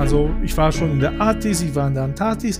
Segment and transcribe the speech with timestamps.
[0.00, 2.58] Also ich war schon in der Arktis, ich war in der Antarktis.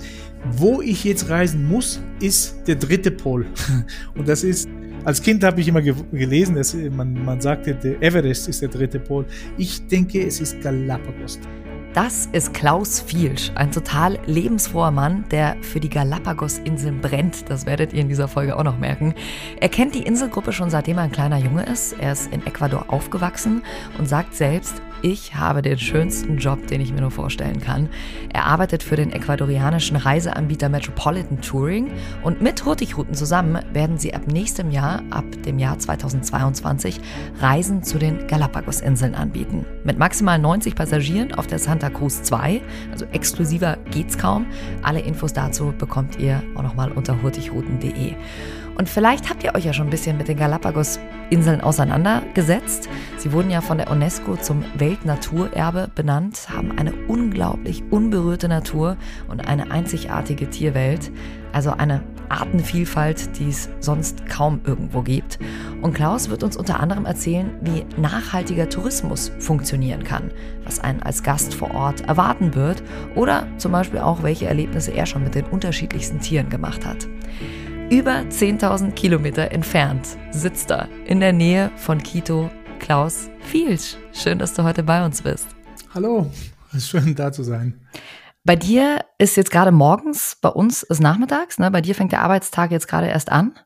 [0.51, 3.47] Wo ich jetzt reisen muss, ist der dritte Pol.
[4.15, 4.69] Und das ist,
[5.05, 8.69] als Kind habe ich immer ge gelesen, dass man, man sagte, der Everest ist der
[8.69, 9.25] dritte Pol.
[9.57, 11.39] Ich denke, es ist Galapagos.
[11.95, 17.49] Das ist Klaus Fielsch, ein total lebensfroher Mann, der für die Galapagos-Inseln brennt.
[17.49, 19.15] Das werdet ihr in dieser Folge auch noch merken.
[19.59, 21.93] Er kennt die Inselgruppe schon seitdem er ein kleiner Junge ist.
[21.99, 23.63] Er ist in Ecuador aufgewachsen
[23.97, 27.89] und sagt selbst, ich habe den schönsten Job, den ich mir nur vorstellen kann.
[28.33, 31.91] Er arbeitet für den ecuadorianischen Reiseanbieter Metropolitan Touring
[32.23, 36.99] und mit Hurtigruten zusammen werden sie ab nächstem Jahr, ab dem Jahr 2022,
[37.39, 39.65] Reisen zu den Galapagos-Inseln anbieten.
[39.83, 42.61] Mit maximal 90 Passagieren auf der Santa Cruz 2,
[42.91, 44.45] also exklusiver geht's kaum.
[44.83, 48.15] Alle Infos dazu bekommt ihr auch nochmal unter hurtigruten.de.
[48.75, 52.89] Und vielleicht habt ihr euch ja schon ein bisschen mit den Galapagos-Inseln auseinandergesetzt.
[53.17, 59.47] Sie wurden ja von der UNESCO zum Weltnaturerbe benannt, haben eine unglaublich unberührte Natur und
[59.47, 61.11] eine einzigartige Tierwelt.
[61.53, 65.37] Also eine Artenvielfalt, die es sonst kaum irgendwo gibt.
[65.81, 70.31] Und Klaus wird uns unter anderem erzählen, wie nachhaltiger Tourismus funktionieren kann,
[70.63, 72.83] was einen als Gast vor Ort erwarten wird
[73.15, 77.07] oder zum Beispiel auch, welche Erlebnisse er schon mit den unterschiedlichsten Tieren gemacht hat.
[77.91, 83.97] Über 10.000 Kilometer entfernt sitzt er in der Nähe von Quito Klaus Fielsch.
[84.13, 85.49] Schön, dass du heute bei uns bist.
[85.93, 86.31] Hallo,
[86.79, 87.85] schön da zu sein.
[88.45, 91.69] Bei dir ist jetzt gerade morgens, bei uns ist nachmittags, ne?
[91.69, 93.59] Bei dir fängt der Arbeitstag jetzt gerade erst an.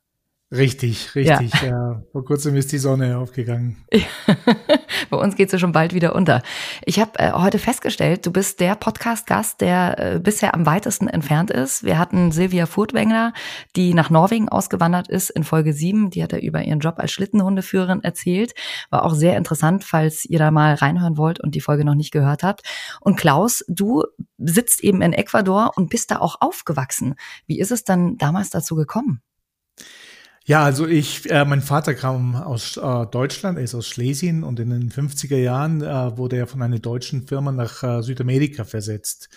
[0.52, 1.54] Richtig, richtig.
[1.62, 1.68] Ja.
[1.68, 2.04] ja.
[2.12, 3.78] Vor kurzem ist die Sonne aufgegangen.
[5.10, 6.44] Bei uns geht sie schon bald wieder unter.
[6.86, 11.50] Ich habe äh, heute festgestellt, du bist der Podcast-Gast, der äh, bisher am weitesten entfernt
[11.50, 11.84] ist.
[11.84, 13.34] Wir hatten Silvia Furtwängler,
[13.76, 16.12] die nach Norwegen ausgewandert ist in Folge 7.
[16.12, 18.54] Die hat er über ihren Job als Schlittenhundeführerin erzählt.
[18.92, 22.12] War auch sehr interessant, falls ihr da mal reinhören wollt und die Folge noch nicht
[22.12, 22.62] gehört habt.
[23.02, 24.04] Und Klaus, du
[24.38, 27.16] sitzt eben in Ecuador und bist da auch aufgewachsen.
[27.48, 29.22] Wie ist es dann damals dazu gekommen?
[30.48, 34.60] Ja, also ich, äh, mein Vater kam aus äh, Deutschland, er ist aus Schlesien und
[34.60, 39.30] in den 50er Jahren äh, wurde er von einer deutschen Firma nach äh, Südamerika versetzt.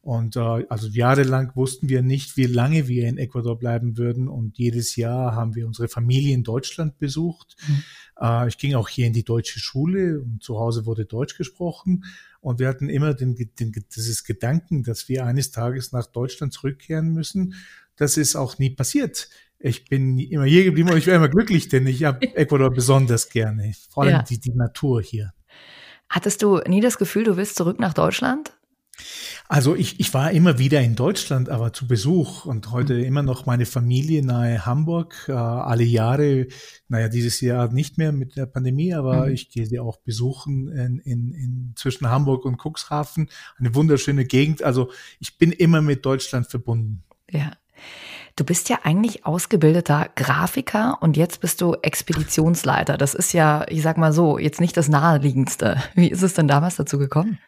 [0.00, 4.28] Und äh, also jahrelang wussten wir nicht, wie lange wir in Ecuador bleiben würden.
[4.28, 7.56] Und jedes Jahr haben wir unsere Familie in Deutschland besucht.
[7.68, 7.82] Mhm.
[8.22, 12.04] Äh, ich ging auch hier in die deutsche Schule und zu Hause wurde Deutsch gesprochen.
[12.40, 17.12] Und wir hatten immer den, den, dieses Gedanken, dass wir eines Tages nach Deutschland zurückkehren
[17.12, 17.54] müssen.
[17.96, 19.28] Das ist auch nie passiert
[19.66, 23.28] ich bin immer hier geblieben und ich wäre immer glücklich, denn ich habe Ecuador besonders
[23.28, 23.72] gerne.
[23.90, 24.22] Vor allem ja.
[24.22, 25.32] die, die Natur hier.
[26.08, 28.52] Hattest du nie das Gefühl, du willst zurück nach Deutschland?
[29.48, 33.04] Also ich, ich war immer wieder in Deutschland, aber zu Besuch und heute mhm.
[33.04, 36.46] immer noch meine Familie nahe Hamburg, äh, alle Jahre,
[36.88, 39.32] naja, dieses Jahr nicht mehr mit der Pandemie, aber mhm.
[39.32, 43.28] ich gehe sie auch besuchen in, in, in zwischen Hamburg und Cuxhaven,
[43.58, 44.62] eine wunderschöne Gegend.
[44.62, 44.90] Also
[45.20, 47.04] ich bin immer mit Deutschland verbunden.
[47.30, 47.52] Ja.
[48.36, 52.98] Du bist ja eigentlich ausgebildeter Grafiker und jetzt bist du Expeditionsleiter.
[52.98, 55.82] Das ist ja, ich sag mal so, jetzt nicht das naheliegendste.
[55.94, 57.38] Wie ist es denn damals dazu gekommen?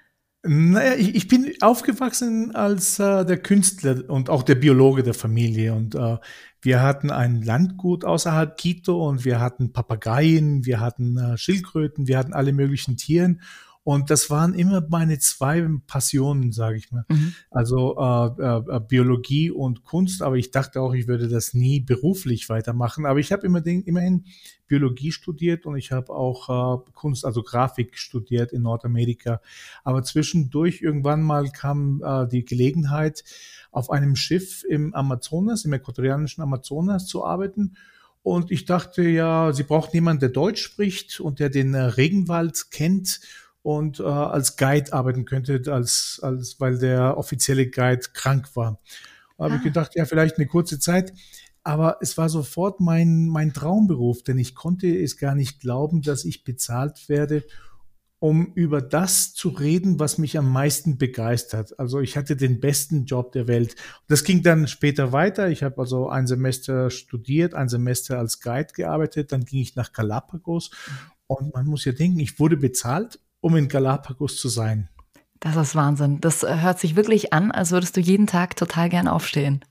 [0.44, 5.75] Naja, ich, ich bin aufgewachsen als äh, der Künstler und auch der Biologe der Familie.
[5.75, 6.16] Und äh,
[6.62, 12.16] wir hatten ein Landgut außerhalb Quito und wir hatten Papageien, wir hatten äh, Schildkröten, wir
[12.16, 13.43] hatten alle möglichen Tieren.
[13.88, 17.06] Und das waren immer meine zwei Passionen, sage ich mal.
[17.09, 17.32] Mhm.
[17.50, 21.81] Also äh, äh, äh, Biologie und Kunst, aber ich dachte auch, ich würde das nie
[21.81, 23.06] beruflich weitermachen.
[23.06, 24.26] Aber ich habe immer den, immerhin
[24.66, 29.41] Biologie studiert und ich habe auch äh, Kunst, also Grafik studiert in Nordamerika.
[29.84, 33.25] Aber zwischendurch irgendwann mal kam äh, die Gelegenheit,
[33.70, 37.75] auf einem Schiff im Amazonas, im äquatorianischen Amazonas zu arbeiten.
[38.22, 42.70] Und ich dachte ja, sie braucht jemanden, der Deutsch spricht und der den äh, Regenwald
[42.70, 43.20] kennt
[43.68, 48.80] und äh, als Guide arbeiten könnte, als, als weil der offizielle Guide krank war.
[49.36, 49.56] Da habe ah.
[49.58, 51.12] ich gedacht, ja, vielleicht eine kurze Zeit.
[51.64, 56.24] Aber es war sofort mein, mein Traumberuf, denn ich konnte es gar nicht glauben, dass
[56.24, 57.44] ich bezahlt werde,
[58.20, 61.78] um über das zu reden, was mich am meisten begeistert.
[61.78, 63.76] Also ich hatte den besten Job der Welt.
[64.06, 65.50] Das ging dann später weiter.
[65.50, 69.93] Ich habe also ein Semester studiert, ein Semester als Guide gearbeitet, dann ging ich nach
[69.93, 70.70] Galapagos.
[70.70, 70.94] Mhm.
[71.26, 74.88] Und man muss ja denken, ich wurde bezahlt um in Galapagos zu sein.
[75.40, 76.20] Das ist Wahnsinn.
[76.20, 79.64] Das hört sich wirklich an, als würdest du jeden Tag total gern aufstehen.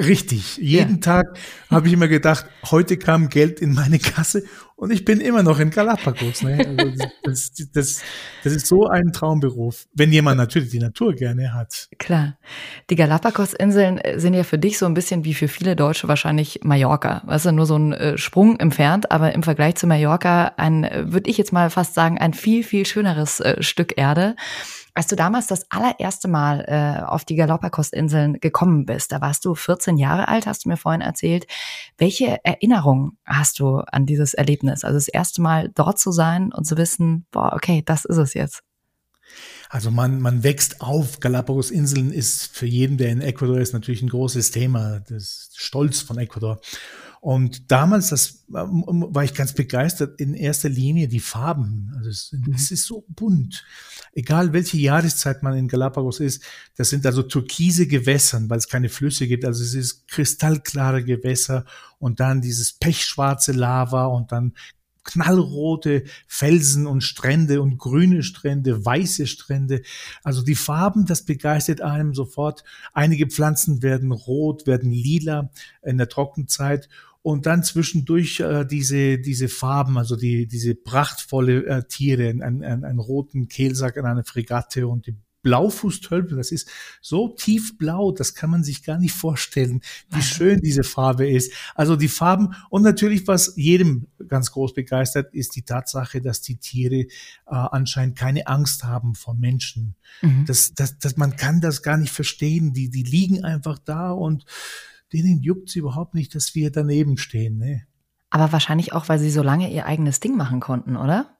[0.00, 0.58] Richtig.
[0.58, 1.00] Jeden ja.
[1.00, 1.26] Tag
[1.70, 4.44] habe ich immer gedacht, heute kam Geld in meine Kasse
[4.76, 6.42] und ich bin immer noch in Galapagos.
[6.42, 6.64] Ne?
[6.78, 8.02] Also das, das,
[8.44, 11.88] das ist so ein Traumberuf, wenn jemand natürlich die Natur gerne hat.
[11.98, 12.38] Klar.
[12.90, 17.22] Die Galapagos-Inseln sind ja für dich so ein bisschen wie für viele Deutsche wahrscheinlich Mallorca.
[17.26, 21.12] Weißt du, nur so ein äh, Sprung entfernt, aber im Vergleich zu Mallorca ein, äh,
[21.12, 24.36] würde ich jetzt mal fast sagen, ein viel, viel schöneres äh, Stück Erde.
[24.98, 29.54] Als du damals das allererste Mal äh, auf die Galapagos-Inseln gekommen bist, da warst du
[29.54, 31.46] 14 Jahre alt, hast du mir vorhin erzählt.
[31.98, 34.82] Welche Erinnerung hast du an dieses Erlebnis?
[34.82, 38.34] Also das erste Mal dort zu sein und zu wissen, boah, okay, das ist es
[38.34, 38.64] jetzt.
[39.68, 41.20] Also man, man wächst auf.
[41.20, 44.98] Galapagos-Inseln ist für jeden, der in Ecuador ist, natürlich ein großes Thema.
[45.08, 46.60] Das Stolz von Ecuador.
[47.20, 51.92] Und damals, das war ich ganz begeistert, in erster Linie die Farben.
[51.96, 52.52] Also es, mhm.
[52.54, 53.64] es, ist so bunt.
[54.12, 56.42] Egal welche Jahreszeit man in Galapagos ist,
[56.76, 59.44] das sind also türkise Gewässern, weil es keine Flüsse gibt.
[59.44, 61.64] Also es ist kristallklare Gewässer
[61.98, 64.54] und dann dieses pechschwarze Lava und dann
[65.08, 69.82] knallrote Felsen und Strände und grüne Strände, weiße Strände.
[70.22, 72.62] Also die Farben, das begeistert einem sofort.
[72.92, 75.50] Einige Pflanzen werden rot, werden lila
[75.82, 76.90] in der Trockenzeit
[77.28, 82.84] und dann zwischendurch äh, diese diese Farben, also die diese prachtvolle äh, Tiere, einen, einen,
[82.86, 86.70] einen roten Kehlsack an einer Fregatte und die Blaufußtölpel, das ist
[87.02, 91.52] so tiefblau, das kann man sich gar nicht vorstellen, wie schön diese Farbe ist.
[91.74, 96.56] Also die Farben und natürlich, was jedem ganz groß begeistert, ist die Tatsache, dass die
[96.56, 97.08] Tiere äh,
[97.46, 99.96] anscheinend keine Angst haben vor Menschen.
[100.22, 100.46] Mhm.
[100.46, 102.72] Das, das, das, man kann das gar nicht verstehen.
[102.72, 104.46] Die, die liegen einfach da und
[105.12, 107.58] denen juckt es überhaupt nicht, dass wir daneben stehen.
[107.58, 107.82] Ne?
[108.30, 111.38] Aber wahrscheinlich auch, weil sie so lange ihr eigenes Ding machen konnten, oder?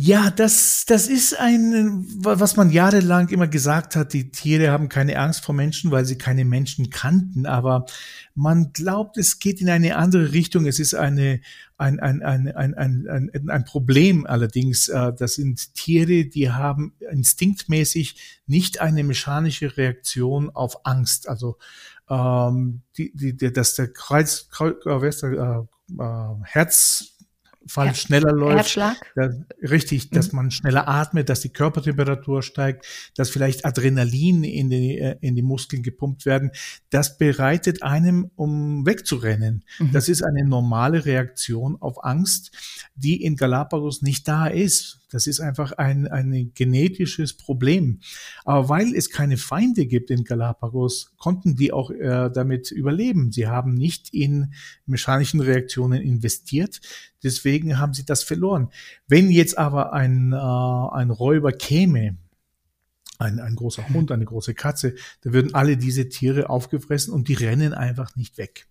[0.00, 5.18] Ja, das, das ist ein, was man jahrelang immer gesagt hat, die Tiere haben keine
[5.18, 7.84] Angst vor Menschen, weil sie keine Menschen kannten, aber
[8.36, 10.66] man glaubt, es geht in eine andere Richtung.
[10.66, 11.40] Es ist eine,
[11.78, 14.86] ein, ein, ein, ein, ein, ein, ein Problem allerdings.
[14.86, 21.28] Äh, das sind Tiere, die haben instinktmäßig nicht eine mechanische Reaktion auf Angst.
[21.28, 21.56] Also
[22.10, 25.64] ähm, die, die, dass der Kreuz, Kreuz äh, äh,
[26.44, 27.18] Herz
[27.68, 28.56] Fall schneller läuft.
[28.56, 28.96] Herzschlag.
[29.14, 29.34] Dass,
[29.70, 30.14] richtig, mhm.
[30.14, 35.36] dass man schneller atmet, dass die Körpertemperatur steigt, dass vielleicht Adrenalin in die, äh, in
[35.36, 36.50] die Muskeln gepumpt werden.
[36.90, 39.64] Das bereitet einem, um wegzurennen.
[39.78, 39.92] Mhm.
[39.92, 42.52] Das ist eine normale Reaktion auf Angst,
[42.94, 44.97] die in Galapagos nicht da ist.
[45.10, 48.00] Das ist einfach ein, ein genetisches Problem.
[48.44, 53.32] Aber weil es keine Feinde gibt in Galapagos, konnten die auch äh, damit überleben.
[53.32, 54.52] Sie haben nicht in
[54.86, 56.80] mechanischen Reaktionen investiert.
[57.22, 58.68] Deswegen haben sie das verloren.
[59.06, 62.18] Wenn jetzt aber ein, äh, ein Räuber käme,
[63.18, 67.34] ein, ein großer Hund, eine große Katze, da würden alle diese Tiere aufgefressen und die
[67.34, 68.68] rennen einfach nicht weg.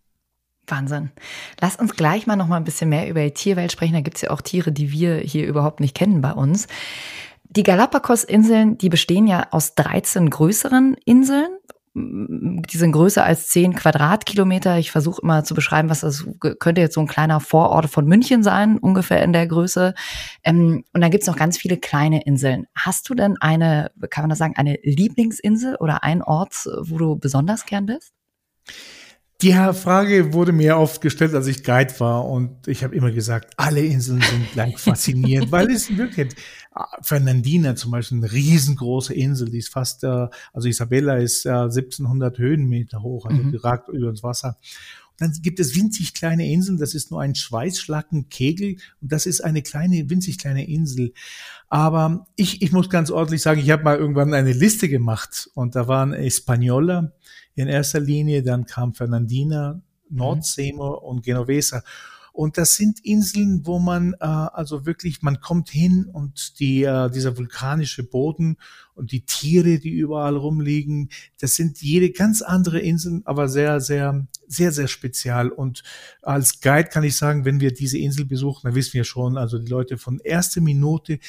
[0.69, 1.11] Wahnsinn.
[1.59, 3.93] Lass uns gleich mal noch mal ein bisschen mehr über die Tierwelt sprechen.
[3.93, 6.67] Da gibt es ja auch Tiere, die wir hier überhaupt nicht kennen bei uns.
[7.49, 11.49] Die Galapagos-Inseln, die bestehen ja aus 13 größeren Inseln.
[11.95, 14.77] Die sind größer als 10 Quadratkilometer.
[14.77, 16.27] Ich versuche immer zu beschreiben, was das
[16.59, 19.95] könnte jetzt so ein kleiner Vorort von München sein, ungefähr in der Größe.
[20.43, 22.67] Ähm, und dann gibt es noch ganz viele kleine Inseln.
[22.75, 27.15] Hast du denn eine, kann man das sagen, eine Lieblingsinsel oder einen Ort, wo du
[27.15, 28.13] besonders gern bist?
[29.41, 33.53] Die Frage wurde mir oft gestellt, als ich Guide war und ich habe immer gesagt,
[33.55, 36.33] alle Inseln sind gleich faszinierend, weil es wirklich
[37.03, 43.03] Fernandina zum Beispiel eine riesengroße Insel, die ist fast, äh, also Isabella ist 1700 Höhenmeter
[43.03, 43.51] hoch, also mhm.
[43.51, 44.57] die ragt über das Wasser.
[45.17, 49.61] Dann gibt es winzig kleine Inseln, das ist nur ein Schweißschlackenkegel und das ist eine
[49.61, 51.13] kleine, winzig kleine Insel.
[51.69, 55.75] Aber ich, ich muss ganz ordentlich sagen, ich habe mal irgendwann eine Liste gemacht und
[55.75, 57.11] da waren Española,
[57.55, 61.07] in erster Linie, dann kam Fernandina, Nordseemor mhm.
[61.07, 61.83] und Genovesa.
[62.31, 67.09] Und das sind Inseln, wo man äh, also wirklich, man kommt hin und die, äh,
[67.09, 68.57] dieser vulkanische Boden
[68.93, 71.09] und die Tiere, die überall rumliegen,
[71.39, 75.49] das sind jede ganz andere Inseln, aber sehr, sehr, sehr, sehr spezial.
[75.49, 75.83] Und
[76.21, 79.59] als Guide kann ich sagen, wenn wir diese Insel besuchen, dann wissen wir schon, also
[79.59, 81.19] die Leute von erster Minute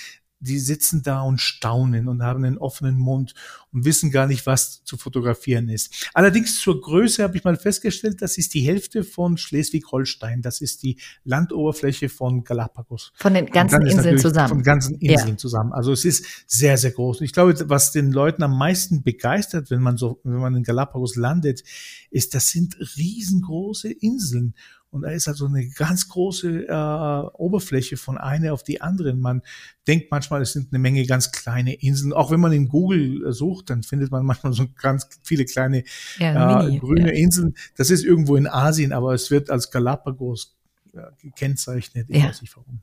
[0.40, 3.34] die sitzen da und staunen und haben einen offenen Mund
[3.72, 6.08] und wissen gar nicht, was zu fotografieren ist.
[6.14, 10.42] Allerdings zur Größe habe ich mal festgestellt, das ist die Hälfte von Schleswig-Holstein.
[10.42, 13.12] Das ist die Landoberfläche von Galapagos.
[13.16, 14.48] Von den ganzen Inseln zusammen.
[14.48, 15.36] Von ganzen Inseln ja.
[15.36, 15.72] zusammen.
[15.72, 17.20] Also es ist sehr, sehr groß.
[17.20, 20.62] Und ich glaube, was den Leuten am meisten begeistert, wenn man so, wenn man in
[20.62, 21.62] Galapagos landet,
[22.10, 24.54] ist, das sind riesengroße Inseln.
[24.90, 29.12] Und da ist also eine ganz große äh, Oberfläche von einer auf die andere.
[29.12, 29.42] Man
[29.86, 32.12] denkt manchmal, es sind eine Menge ganz kleine Inseln.
[32.14, 35.84] Auch wenn man in Google äh, sucht, dann findet man manchmal so ganz viele kleine
[36.18, 37.22] ja, äh, grüne ja.
[37.22, 37.54] Inseln.
[37.76, 40.56] Das ist irgendwo in Asien, aber es wird als Galapagos
[40.94, 42.06] äh, gekennzeichnet.
[42.08, 42.28] Ich ja.
[42.28, 42.80] weiß nicht warum.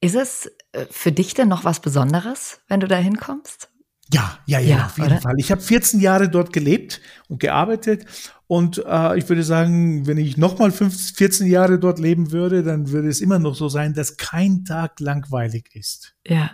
[0.00, 3.71] Ist es äh, für dich denn noch was Besonderes, wenn du da hinkommst?
[4.12, 5.20] Ja, ja, ja, ja auf jeden oder?
[5.20, 5.34] Fall.
[5.38, 8.04] Ich habe 14 Jahre dort gelebt und gearbeitet
[8.46, 13.08] und äh, ich würde sagen, wenn ich nochmal 14 Jahre dort leben würde, dann würde
[13.08, 16.14] es immer noch so sein, dass kein Tag langweilig ist.
[16.26, 16.50] Ja.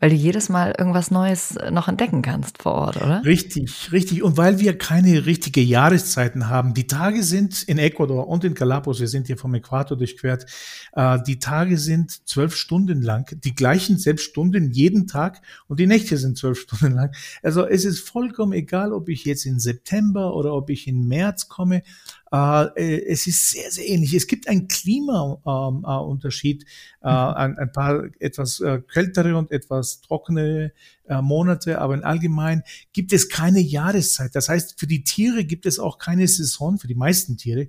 [0.00, 3.24] Weil du jedes Mal irgendwas Neues äh, noch entdecken kannst vor Ort, oder?
[3.24, 4.22] Richtig, richtig.
[4.22, 6.74] Und weil wir keine richtige Jahreszeiten haben.
[6.74, 10.46] Die Tage sind in Ecuador und in Galapagos, wir sind hier vom Äquator durchquert,
[10.92, 15.86] äh, die Tage sind zwölf Stunden lang, die gleichen selbst Stunden jeden Tag und die
[15.86, 17.10] Nächte sind zwölf Stunden lang.
[17.42, 21.48] Also es ist vollkommen egal, ob ich jetzt in September oder ob ich in März
[21.48, 21.82] komme.
[22.32, 24.14] Äh, äh, es ist sehr, sehr ähnlich.
[24.14, 26.64] Es gibt einen Klimaunterschied,
[27.02, 27.34] ähm, äh, mhm.
[27.36, 30.72] ein, ein, paar etwas äh, kältere und etwas trockene
[31.08, 34.34] äh, Monate, aber in allgemein gibt es keine Jahreszeit.
[34.34, 37.68] Das heißt, für die Tiere gibt es auch keine Saison, für die meisten Tiere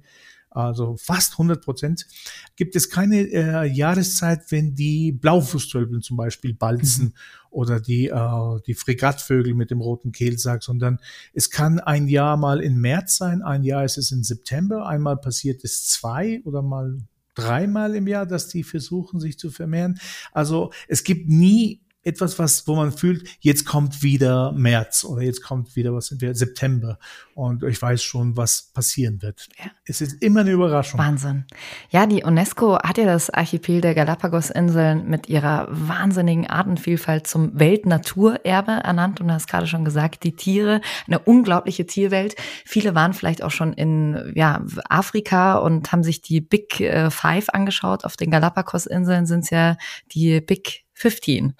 [0.51, 2.08] also fast 100 Prozent,
[2.56, 7.13] gibt es keine äh, Jahreszeit, wenn die Blaufußtölpeln zum Beispiel balzen mhm.
[7.51, 11.00] oder die, äh, die Fregattvögel mit dem roten Kehlsack, sondern
[11.34, 15.18] es kann ein Jahr mal in März sein, ein Jahr ist es in September, einmal
[15.18, 16.98] passiert es zwei oder mal
[17.36, 20.00] dreimal im Jahr, dass die versuchen, sich zu vermehren.
[20.32, 25.44] Also es gibt nie etwas, was, wo man fühlt, jetzt kommt wieder März oder jetzt
[25.44, 26.98] kommt wieder, was sind wir, September.
[27.36, 29.48] Und ich weiß schon, was passieren wird.
[29.58, 29.72] Ja.
[29.86, 31.00] Es ist immer eine Überraschung.
[31.00, 31.46] Wahnsinn.
[31.89, 38.72] Ja, die UNESCO hat ja das Archipel der Galapagos-Inseln mit ihrer wahnsinnigen Artenvielfalt zum Weltnaturerbe
[38.72, 39.20] ernannt.
[39.20, 42.36] Und du hast gerade schon gesagt, die Tiere, eine unglaubliche Tierwelt.
[42.65, 47.50] Viele waren vielleicht auch schon in ja, Afrika und haben sich die Big äh, Five
[47.50, 48.06] angeschaut.
[48.06, 49.77] Auf den Galapagos-Inseln sind es ja
[50.13, 51.56] die Big 15.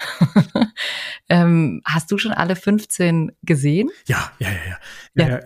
[1.30, 3.90] ähm, hast du schon alle 15 gesehen?
[4.06, 4.78] Ja, ja, ja, ja.
[5.16, 5.30] ja.
[5.38, 5.40] ja.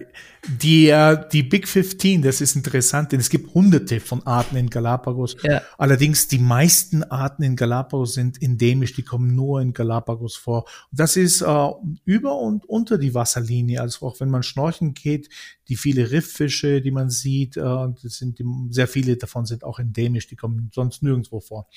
[0.46, 4.70] Die, äh, die Big 15, das ist interessant, denn es gibt hunderte von Arten in
[4.70, 5.38] Galapagos.
[5.44, 5.62] Ja.
[5.78, 10.66] Allerdings die meisten Arten in Galapagos sind endemisch, die kommen nur in Galapagos vor.
[10.92, 11.70] Und das ist äh,
[12.04, 15.30] über und unter die Wasserlinie, also auch wenn man schnorchen geht,
[15.70, 19.78] die viele Rifffische, die man sieht, äh, das sind die, sehr viele davon sind auch
[19.78, 21.68] endemisch, die kommen sonst nirgendwo vor.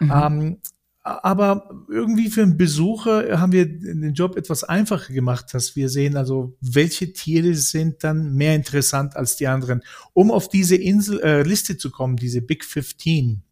[0.00, 0.10] Mhm.
[0.12, 0.58] Ähm,
[1.02, 6.16] aber irgendwie für einen Besucher haben wir den Job etwas einfacher gemacht, dass wir sehen,
[6.16, 9.82] also welche Tiere sind dann mehr interessant als die anderen.
[10.12, 13.42] Um auf diese Insel äh, Liste zu kommen, diese Big 15,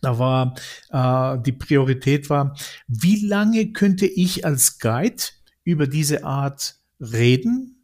[0.00, 0.54] da war
[0.90, 2.56] äh, die Priorität war,
[2.88, 5.22] wie lange könnte ich als Guide
[5.64, 7.79] über diese Art reden,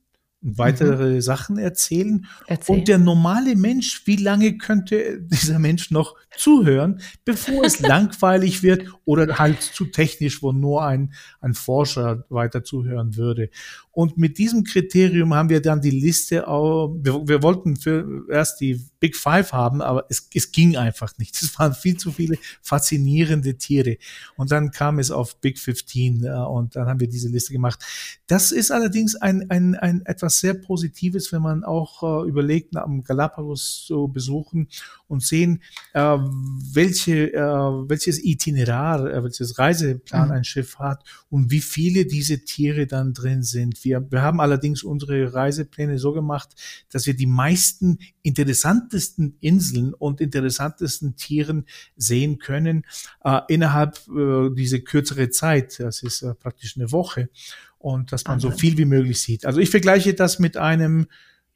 [0.47, 1.21] weitere mhm.
[1.21, 2.27] Sachen erzählen.
[2.47, 2.77] Erzähl.
[2.77, 8.87] Und der normale Mensch, wie lange könnte dieser Mensch noch zuhören, bevor es langweilig wird
[9.05, 13.51] oder halt zu technisch, wo nur ein, ein Forscher weiter zuhören würde.
[13.97, 18.61] Und mit diesem Kriterium haben wir dann die Liste, auch, wir, wir wollten für erst
[18.61, 21.35] die Big Five haben, aber es, es ging einfach nicht.
[21.41, 23.97] Es waren viel zu viele faszinierende Tiere.
[24.37, 27.83] Und dann kam es auf Big 15 äh, und dann haben wir diese Liste gemacht.
[28.27, 33.03] Das ist allerdings ein, ein, ein etwas sehr Positives, wenn man auch äh, überlegt, am
[33.03, 34.69] Galapagos zu besuchen
[35.09, 35.63] und sehen,
[35.95, 40.35] äh, welche, äh, welches Itinerar, welches Reiseplan mhm.
[40.35, 43.86] ein Schiff hat und wie viele diese Tiere dann drin sind.
[43.87, 46.51] Wir, wir haben allerdings unsere Reisepläne so gemacht,
[46.91, 51.65] dass wir die meisten interessantesten Inseln und interessantesten Tieren
[51.97, 52.85] sehen können
[53.25, 55.79] äh, innerhalb äh, dieser kürzere Zeit.
[55.79, 57.31] Das ist äh, praktisch eine Woche
[57.79, 59.47] und dass man so viel wie möglich sieht.
[59.47, 61.07] Also ich vergleiche das mit einem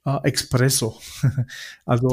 [0.05, 0.99] äh, Espresso.
[1.85, 2.09] also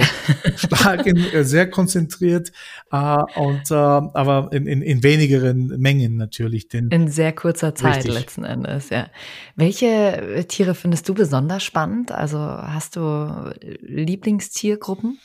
[0.56, 2.52] stark, in, äh, sehr konzentriert
[2.92, 6.68] äh, und äh, aber in, in, in wenigeren Mengen natürlich.
[6.68, 8.14] Denn in sehr kurzer Zeit richtig.
[8.14, 9.08] letzten Endes, ja.
[9.56, 12.12] Welche äh, Tiere findest du besonders spannend?
[12.12, 15.20] Also hast du Lieblingstiergruppen?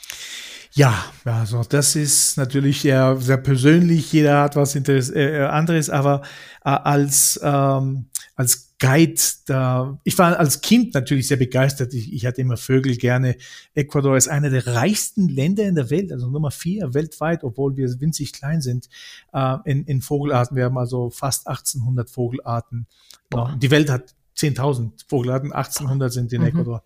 [0.75, 4.11] Ja, also das ist natürlich sehr, sehr persönlich.
[4.11, 6.23] Jeder hat was Interess äh, anderes, aber
[6.65, 11.93] äh, als ähm, als Guide da, ich war als Kind natürlich sehr begeistert.
[11.93, 13.37] Ich, ich hatte immer Vögel gerne.
[13.75, 18.01] Ecuador ist einer der reichsten Länder in der Welt, also Nummer vier weltweit, obwohl wir
[18.01, 18.89] winzig klein sind,
[19.31, 20.57] äh, in, in Vogelarten.
[20.57, 22.85] Wir haben also fast 1800 Vogelarten.
[23.29, 23.57] Boah.
[23.57, 26.47] Die Welt hat 10.000 Vogelarten, 1800 sind in mhm.
[26.47, 26.83] Ecuador.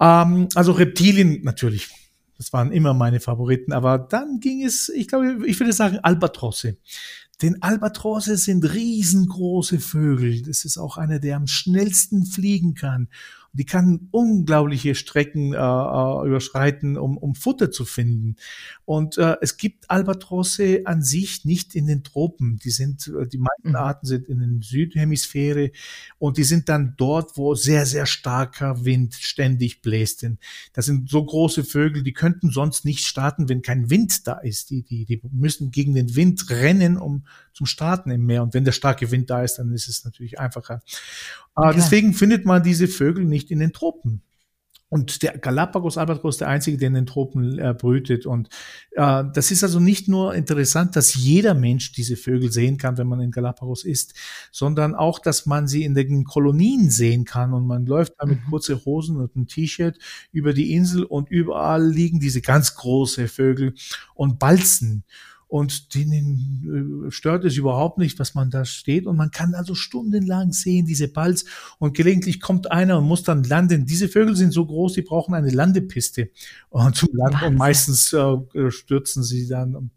[0.00, 1.88] Ähm, also Reptilien natürlich.
[2.36, 3.72] Das waren immer meine Favoriten.
[3.72, 6.76] Aber dann ging es, ich glaube, ich würde sagen Albatrosse.
[7.42, 10.42] Denn Albatrosse sind riesengroße Vögel.
[10.42, 13.08] Das ist auch einer, der am schnellsten fliegen kann.
[13.52, 18.36] Die kann unglaubliche Strecken äh, äh, überschreiten, um, um Futter zu finden.
[18.84, 22.58] Und äh, es gibt Albatrosse an sich nicht in den Tropen.
[22.62, 23.76] Die sind, äh, die meisten mhm.
[23.76, 25.72] Arten sind in den Südhemisphäre
[26.18, 30.22] und die sind dann dort, wo sehr, sehr starker Wind ständig bläst.
[30.22, 30.38] Denn
[30.72, 34.70] das sind so große Vögel, die könnten sonst nicht starten, wenn kein Wind da ist.
[34.70, 38.42] Die, die, die müssen gegen den Wind rennen, um zum Starten im Meer.
[38.42, 40.82] Und wenn der starke Wind da ist, dann ist es natürlich einfacher.
[41.54, 41.72] Okay.
[41.76, 44.22] Deswegen findet man diese Vögel nicht in den Tropen.
[44.90, 48.26] Und der Galapagos-Albatros der einzige, der in den Tropen äh, brütet.
[48.26, 48.48] Und
[48.96, 53.06] äh, das ist also nicht nur interessant, dass jeder Mensch diese Vögel sehen kann, wenn
[53.06, 54.14] man in Galapagos ist,
[54.50, 57.54] sondern auch, dass man sie in den Kolonien sehen kann.
[57.54, 58.50] Und man läuft da mit mhm.
[58.50, 59.96] kurze Hosen und einem T-Shirt
[60.32, 63.74] über die Insel und überall liegen diese ganz große Vögel
[64.14, 65.04] und balzen
[65.50, 69.06] und denen äh, stört es überhaupt nicht, was man da steht.
[69.06, 71.44] Und man kann also stundenlang sehen, diese Balz
[71.80, 73.84] und gelegentlich kommt einer und muss dann landen.
[73.84, 76.30] Diese Vögel sind so groß, die brauchen eine Landepiste
[76.68, 77.44] und zum Landen.
[77.44, 79.90] Und meistens äh, stürzen sie dann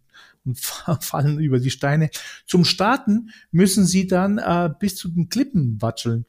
[0.46, 0.60] und
[1.02, 2.10] fallen über die Steine.
[2.46, 6.26] Zum Starten müssen sie dann äh, bis zu den Klippen watscheln.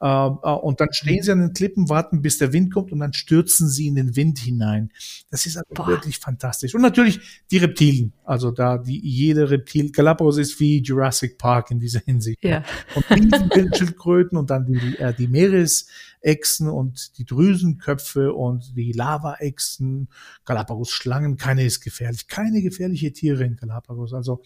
[0.00, 3.00] Äh, äh, und dann stehen sie an den Klippen, warten, bis der Wind kommt und
[3.00, 4.90] dann stürzen sie in den Wind hinein.
[5.30, 6.74] Das ist also wirklich fantastisch.
[6.74, 7.20] Und natürlich
[7.50, 8.12] die Reptilien.
[8.24, 12.42] Also da die jede Reptil, Galapagos ist wie Jurassic Park in dieser Hinsicht.
[12.42, 12.62] Ja.
[12.94, 15.88] Und Schildkröten und dann die, äh, die Meeres
[16.20, 20.08] Echsen und die Drüsenköpfe und die Lavaechsen,
[20.44, 24.14] Galapagos-Schlangen, keine ist gefährlich, keine gefährliche Tiere in Galapagos.
[24.14, 24.42] Also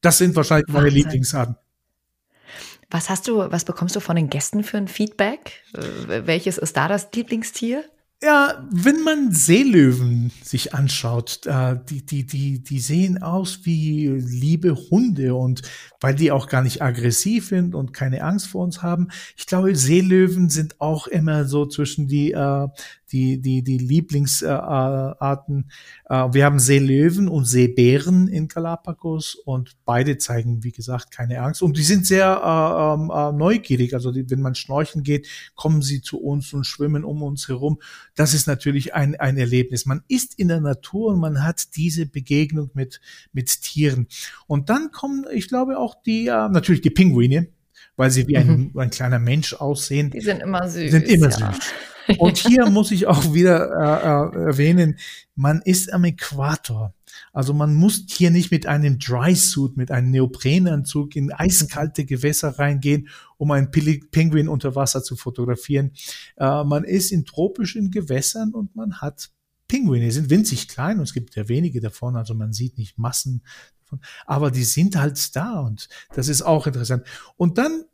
[0.00, 1.02] das sind wahrscheinlich meine Wahnsinn.
[1.02, 1.56] Lieblingsarten.
[2.90, 5.62] Was hast du, was bekommst du von den Gästen für ein Feedback?
[5.74, 7.84] Äh, welches ist da das Lieblingstier?
[8.22, 14.74] Ja, wenn man Seelöwen sich anschaut, äh, die, die, die, die sehen aus wie liebe
[14.74, 15.62] Hunde und
[16.02, 19.08] weil die auch gar nicht aggressiv sind und keine Angst vor uns haben.
[19.38, 22.68] Ich glaube, Seelöwen sind auch immer so zwischen die, äh,
[23.12, 25.70] die, die, die Lieblingsarten.
[26.08, 31.62] Äh, wir haben Seelöwen und Seebären in Galapagos und beide zeigen, wie gesagt, keine Angst.
[31.62, 33.94] Und die sind sehr äh, ähm, äh, neugierig.
[33.94, 37.80] Also die, wenn man schnorcheln geht, kommen sie zu uns und schwimmen um uns herum.
[38.14, 39.86] Das ist natürlich ein, ein Erlebnis.
[39.86, 43.00] Man ist in der Natur und man hat diese Begegnung mit,
[43.32, 44.06] mit Tieren.
[44.46, 47.48] Und dann kommen, ich glaube, auch die, äh, natürlich die Pinguine
[48.00, 48.78] weil sie wie ein, mhm.
[48.78, 50.08] ein kleiner Mensch aussehen.
[50.08, 50.90] Die sind immer süß.
[50.90, 51.52] Sind immer ja.
[51.52, 51.72] süß.
[52.16, 53.68] Und hier muss ich auch wieder
[54.32, 54.98] äh, äh, erwähnen,
[55.34, 56.94] man ist am Äquator.
[57.34, 62.58] Also man muss hier nicht mit einem Dry Suit, mit einem Neoprenanzug in eiskalte Gewässer
[62.58, 65.92] reingehen, um einen Pinguin unter Wasser zu fotografieren.
[66.38, 69.28] Äh, man ist in tropischen Gewässern und man hat
[69.70, 70.10] Pinguine.
[70.10, 73.42] Sind winzig klein und es gibt ja wenige davon, also man sieht nicht Massen
[73.84, 77.06] davon, aber die sind halt da und das ist auch interessant.
[77.36, 77.84] Und dann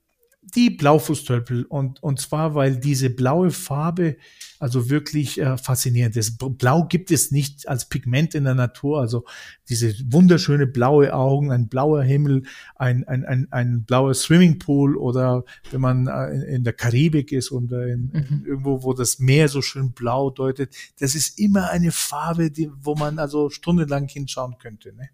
[0.40, 4.16] die Blaufußtölpel und, und zwar, weil diese blaue Farbe
[4.58, 6.38] also wirklich äh, faszinierend ist.
[6.38, 9.24] Blau gibt es nicht als Pigment in der Natur, also
[9.68, 12.44] diese wunderschöne blaue Augen, ein blauer Himmel,
[12.76, 17.50] ein, ein, ein, ein blauer Swimmingpool oder wenn man äh, in, in der Karibik ist
[17.50, 18.44] und äh, in, mhm.
[18.46, 22.94] irgendwo, wo das Meer so schön blau deutet, das ist immer eine Farbe, die, wo
[22.94, 24.94] man also stundenlang hinschauen könnte.
[24.94, 25.10] Ne?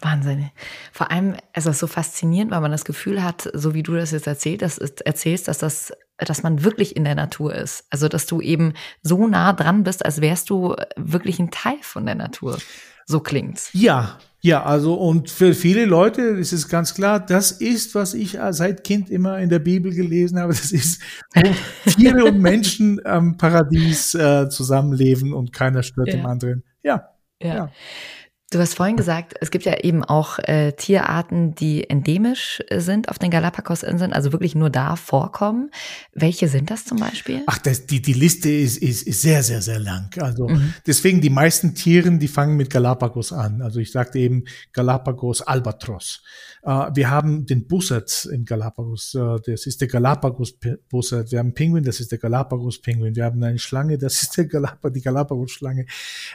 [0.00, 0.50] Wahnsinn.
[0.92, 4.10] Vor allem, es ist so faszinierend, weil man das Gefühl hat, so wie du das
[4.10, 7.84] jetzt erzählt, dass, erzählst, dass das, dass man wirklich in der Natur ist.
[7.90, 12.06] Also, dass du eben so nah dran bist, als wärst du wirklich ein Teil von
[12.06, 12.58] der Natur.
[13.06, 13.70] So klingt's.
[13.72, 18.38] Ja, ja, also und für viele Leute ist es ganz klar, das ist, was ich
[18.50, 20.52] seit Kind immer in der Bibel gelesen habe.
[20.52, 21.00] Das ist,
[21.34, 21.42] wo
[21.90, 26.16] Tiere und Menschen am Paradies äh, zusammenleben und keiner stört ja.
[26.16, 26.62] dem anderen.
[26.82, 27.08] Ja.
[27.40, 27.54] ja.
[27.54, 27.70] ja.
[28.54, 33.08] Du hast vorhin gesagt, es gibt ja eben auch äh, Tierarten, die endemisch äh, sind
[33.08, 35.72] auf den Galapagos-Inseln, also wirklich nur da vorkommen.
[36.12, 37.42] Welche sind das zum Beispiel?
[37.46, 40.08] Ach, das, die, die Liste ist, ist, ist sehr, sehr, sehr lang.
[40.20, 40.72] Also mhm.
[40.86, 43.60] deswegen die meisten Tieren, die fangen mit Galapagos an.
[43.60, 46.22] Also ich sagte eben Galapagos Albatros.
[46.64, 51.30] Äh, wir haben den Bussard in Galapagos, äh, das ist der Galapagos-Bussard.
[51.30, 53.14] Wir haben Pinguin, das ist der Galapagos-Pinguin.
[53.14, 55.86] Wir haben eine Schlange, das ist der Galapag die Galapagos-Schlange.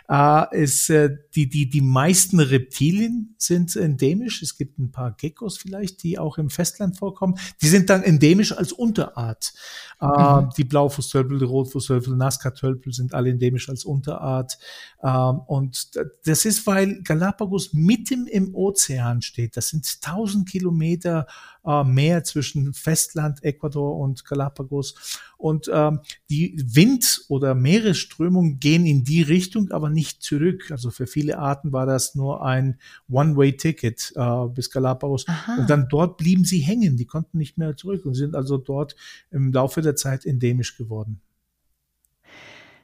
[0.07, 4.43] Äh, es, die, die, die meisten Reptilien sind endemisch.
[4.43, 7.35] Es gibt ein paar Geckos vielleicht, die auch im Festland vorkommen.
[7.61, 9.53] Die sind dann endemisch als Unterart.
[10.01, 10.49] Mhm.
[10.57, 14.57] Die Blaufußtölpel, die Rotfußtölpel, Nazca-Tölpel sind alle endemisch als Unterart.
[15.01, 15.91] Und
[16.25, 19.57] das ist, weil Galapagos mitten im Ozean steht.
[19.57, 19.85] Das sind
[20.19, 21.27] 1000 Kilometer
[21.65, 25.21] äh, Meer zwischen Festland, Ecuador und Galapagos.
[25.37, 30.71] Und ähm, die Wind- oder Meeresströmungen gehen in die Richtung, aber nicht zurück.
[30.71, 32.79] Also für viele Arten war das nur ein
[33.09, 35.27] One-Way-Ticket äh, bis Galapagos.
[35.27, 35.57] Aha.
[35.59, 36.97] Und dann dort blieben sie hängen.
[36.97, 38.95] Die konnten nicht mehr zurück und sind also dort
[39.31, 41.21] im Laufe der Zeit endemisch geworden.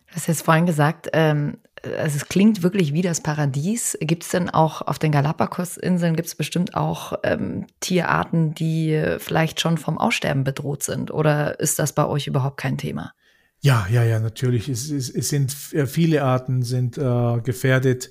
[0.08, 1.58] Du hast jetzt vorhin gesagt, ähm,
[1.98, 3.98] also es klingt wirklich wie das Paradies.
[4.02, 9.60] Gibt es denn auch auf den Galapagos-Inseln, gibt es bestimmt auch ähm, Tierarten, die vielleicht
[9.60, 11.12] schon vom Aussterben bedroht sind?
[11.12, 13.14] Oder ist das bei euch überhaupt kein Thema?
[13.62, 14.70] Ja, ja, ja, natürlich.
[14.70, 18.10] Es, es, es sind viele Arten sind äh, gefährdet.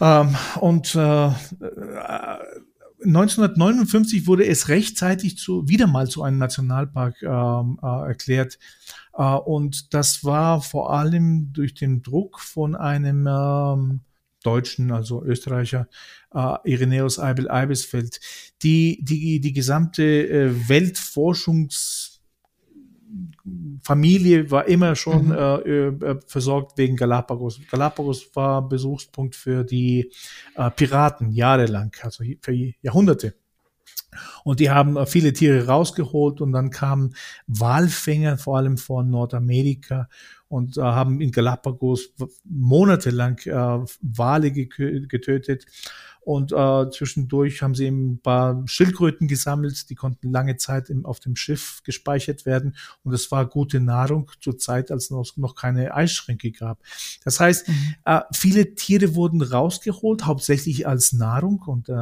[0.00, 1.30] Ähm, und äh,
[3.04, 8.58] 1959 wurde es rechtzeitig zu, wieder mal zu einem Nationalpark ähm, äh, erklärt.
[9.14, 14.00] Äh, und das war vor allem durch den Druck von einem ähm,
[14.42, 15.88] Deutschen, also Österreicher,
[16.34, 18.20] äh, Irenäus Eibel Eibesfeld,
[18.62, 22.08] die, die, die gesamte äh, Weltforschungs
[23.82, 25.32] Familie war immer schon mhm.
[25.32, 25.56] äh,
[25.88, 27.60] äh, versorgt wegen Galapagos.
[27.70, 30.10] Galapagos war Besuchspunkt für die
[30.76, 33.34] Piraten jahrelang, also für Jahrhunderte.
[34.44, 37.14] Und die haben äh, viele Tiere rausgeholt und dann kamen
[37.46, 40.08] Walfänger, vor allem von Nordamerika,
[40.48, 42.12] und äh, haben in Galapagos
[42.44, 45.66] monatelang äh, Wale getötet.
[46.24, 51.18] Und äh, zwischendurch haben sie ein paar Schildkröten gesammelt, die konnten lange Zeit im, auf
[51.18, 52.76] dem Schiff gespeichert werden.
[53.02, 56.78] Und es war gute Nahrung zur Zeit, als es noch keine Eisschränke gab.
[57.24, 57.94] Das heißt, mhm.
[58.04, 61.60] äh, viele Tiere wurden rausgeholt, hauptsächlich als Nahrung.
[61.66, 61.92] Und äh,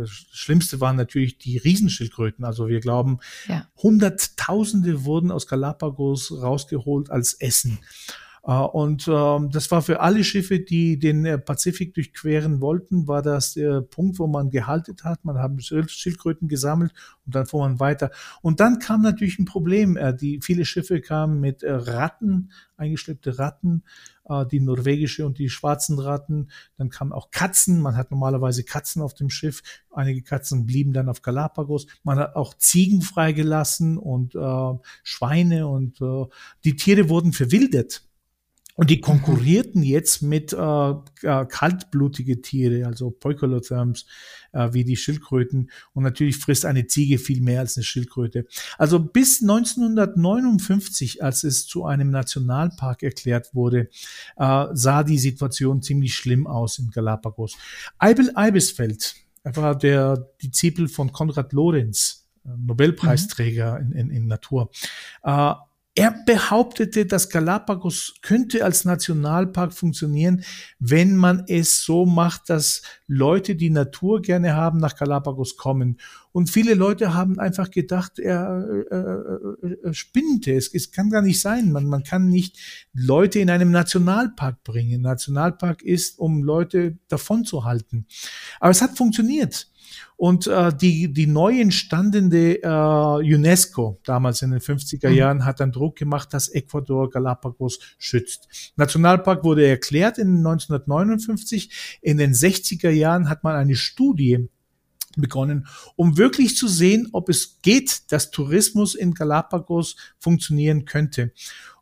[0.00, 2.44] das Schlimmste waren natürlich die Riesenschildkröten.
[2.44, 3.66] Also wir glauben, ja.
[3.82, 7.78] Hunderttausende wurden aus Galapagos rausgeholt als Essen.
[8.44, 13.22] Äh, und ähm, das war für alle Schiffe, die den äh, Pazifik durchqueren wollten, war
[13.22, 15.24] das der Punkt, wo man gehalten hat.
[15.24, 16.92] Man hat Schildkröten gesammelt
[17.24, 18.10] und dann fuhr man weiter.
[18.40, 19.96] Und dann kam natürlich ein Problem.
[19.96, 23.84] Äh, die viele Schiffe kamen mit Ratten, eingeschleppte Ratten,
[24.50, 26.50] die norwegische und die schwarzen Ratten.
[26.76, 27.80] Dann kamen auch Katzen.
[27.80, 29.62] Man hat normalerweise Katzen auf dem Schiff.
[29.90, 31.86] Einige Katzen blieben dann auf Galapagos.
[32.02, 36.24] Man hat auch Ziegen freigelassen und äh, Schweine und äh,
[36.64, 38.04] die Tiere wurden verwildert.
[38.74, 44.06] Und die konkurrierten jetzt mit äh, äh, kaltblutige Tiere, also Poikolotherms,
[44.52, 45.70] äh, wie die Schildkröten.
[45.92, 48.46] Und natürlich frisst eine Ziege viel mehr als eine Schildkröte.
[48.78, 53.90] Also bis 1959, als es zu einem Nationalpark erklärt wurde,
[54.36, 57.56] äh, sah die Situation ziemlich schlimm aus in Galapagos.
[57.98, 63.92] Eibel Eibesfeld, er war der Disziple von Konrad Lorenz, äh, Nobelpreisträger mhm.
[63.92, 64.70] in, in, in Natur.
[65.22, 65.52] Äh,
[65.94, 70.42] er behauptete, dass Galapagos könnte als Nationalpark funktionieren,
[70.78, 75.98] wenn man es so macht, dass Leute, die Natur gerne haben, nach Galapagos kommen.
[76.32, 80.54] Und viele Leute haben einfach gedacht, er, äh, äh, äh, spinnte.
[80.54, 81.72] Es, es kann gar nicht sein.
[81.72, 82.56] Man, man kann nicht
[82.94, 85.02] Leute in einem Nationalpark bringen.
[85.02, 88.06] Nationalpark ist, um Leute davon zu halten.
[88.60, 89.68] Aber es hat funktioniert.
[90.22, 95.16] Und äh, die, die neu entstandene äh, UNESCO, damals in den 50er mhm.
[95.16, 98.72] Jahren, hat dann Druck gemacht, dass Ecuador Galapagos schützt.
[98.76, 101.98] Nationalpark wurde erklärt in 1959.
[102.02, 104.48] In den 60er Jahren hat man eine Studie
[105.16, 111.32] begonnen, um wirklich zu sehen, ob es geht, dass Tourismus in Galapagos funktionieren könnte.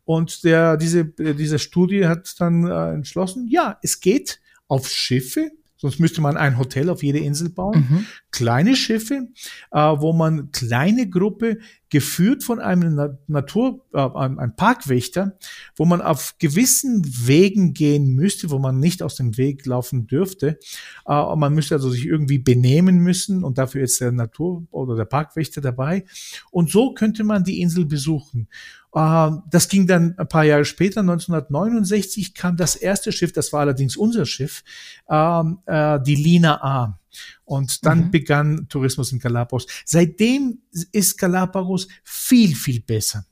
[0.03, 5.51] Und der, diese, diese Studie hat dann äh, entschlossen, ja, es geht auf Schiffe,
[5.81, 7.87] Sonst müsste man ein Hotel auf jede Insel bauen.
[7.89, 8.05] Mhm.
[8.29, 9.29] Kleine Schiffe,
[9.71, 11.57] äh, wo man kleine Gruppe
[11.89, 15.39] geführt von einem Na Natur, äh, einem Parkwächter,
[15.75, 20.59] wo man auf gewissen Wegen gehen müsste, wo man nicht aus dem Weg laufen dürfte.
[21.07, 25.05] Äh, man müsste also sich irgendwie benehmen müssen und dafür ist der Natur- oder der
[25.05, 26.05] Parkwächter dabei.
[26.51, 28.47] Und so könnte man die Insel besuchen.
[28.93, 33.61] Äh, das ging dann ein paar Jahre später, 1969 kam das erste Schiff, das war
[33.61, 34.63] allerdings unser Schiff,
[35.09, 36.99] ähm, äh, die Lina A.
[37.43, 38.11] Und dann mhm.
[38.11, 39.67] begann Tourismus in Galapagos.
[39.85, 40.59] Seitdem
[40.91, 43.25] ist Galapagos viel, viel besser.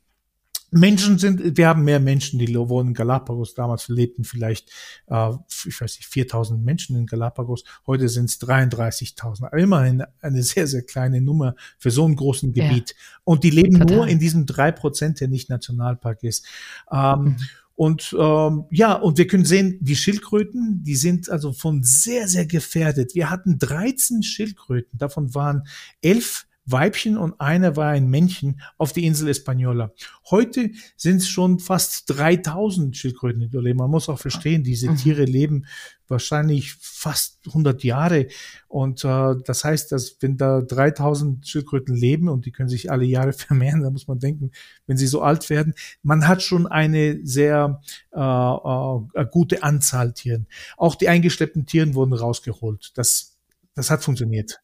[0.71, 3.53] Menschen sind, wir haben mehr Menschen, die wohnen in Galapagos.
[3.53, 4.69] Damals lebten vielleicht,
[5.07, 5.31] äh,
[5.65, 7.63] ich weiß nicht, 4000 Menschen in Galapagos.
[7.87, 9.45] Heute sind es 33.000.
[9.45, 12.91] Aber immerhin eine sehr, sehr kleine Nummer für so einen großen Gebiet.
[12.91, 12.95] Ja.
[13.23, 13.95] Und die leben Total.
[13.95, 16.45] nur in diesem drei Prozent, der nicht Nationalpark ist.
[16.91, 17.37] Ähm, mhm.
[17.79, 22.45] Und ähm, ja, und wir können sehen, die Schildkröten, die sind also von sehr, sehr
[22.45, 23.15] gefährdet.
[23.15, 25.63] Wir hatten 13 Schildkröten, davon waren
[26.01, 29.91] elf Weibchen und einer war ein Männchen auf die Insel Española.
[30.29, 33.49] Heute sind es schon fast 3000 Schildkröten.
[33.75, 34.97] Man muss auch verstehen, diese mhm.
[34.97, 35.65] Tiere leben
[36.09, 38.27] wahrscheinlich fast 100 Jahre.
[38.67, 43.05] Und äh, das heißt, dass wenn da 3000 Schildkröten leben und die können sich alle
[43.05, 44.51] Jahre vermehren, dann muss man denken,
[44.87, 50.47] wenn sie so alt werden, man hat schon eine sehr äh, äh, gute Anzahl Tieren.
[50.77, 52.91] Auch die eingeschleppten Tieren wurden rausgeholt.
[52.95, 53.37] Das,
[53.75, 54.61] das hat funktioniert.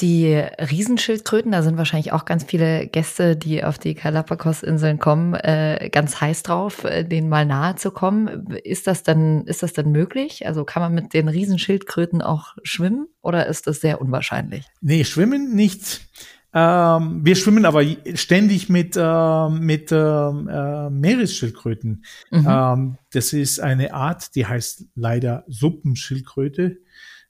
[0.00, 5.90] Die Riesenschildkröten, da sind wahrscheinlich auch ganz viele Gäste, die auf die Galapagos-Inseln kommen, äh,
[5.92, 8.46] ganz heiß drauf, äh, denen mal nahe zu kommen.
[8.64, 10.46] Ist das dann, ist das dann möglich?
[10.46, 14.64] Also kann man mit den Riesenschildkröten auch schwimmen oder ist das sehr unwahrscheinlich?
[14.80, 16.00] Nee, schwimmen nicht.
[16.52, 17.84] Ähm, wir schwimmen aber
[18.14, 22.04] ständig mit, äh, mit ähm, äh, Meeresschildkröten.
[22.30, 22.46] Mhm.
[22.48, 26.78] Ähm, das ist eine Art, die heißt leider Suppenschildkröte.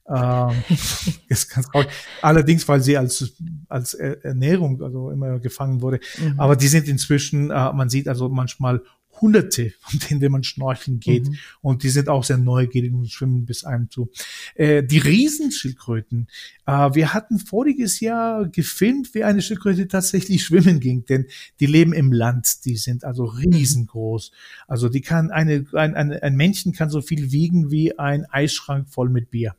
[0.07, 0.63] Ähm,
[1.27, 1.89] ist ganz traurig.
[2.21, 3.33] Allerdings, weil sie als
[3.69, 5.99] als Ernährung also immer gefangen wurde.
[6.17, 6.39] Mhm.
[6.39, 8.81] Aber die sind inzwischen, äh, man sieht also manchmal
[9.19, 11.27] Hunderte, von denen wenn man schnorcheln geht.
[11.27, 11.37] Mhm.
[11.61, 14.09] Und die sind auch sehr neugierig und schwimmen bis einem zu.
[14.55, 16.27] Äh, die Riesenschildkröten.
[16.65, 21.27] Äh, wir hatten voriges Jahr gefilmt, wie eine Schildkröte tatsächlich schwimmen ging, denn
[21.59, 22.65] die leben im Land.
[22.65, 24.31] Die sind also riesengroß.
[24.67, 28.89] Also die kann eine, ein, ein, ein Männchen kann so viel wiegen wie ein Eisschrank
[28.89, 29.55] voll mit Bier.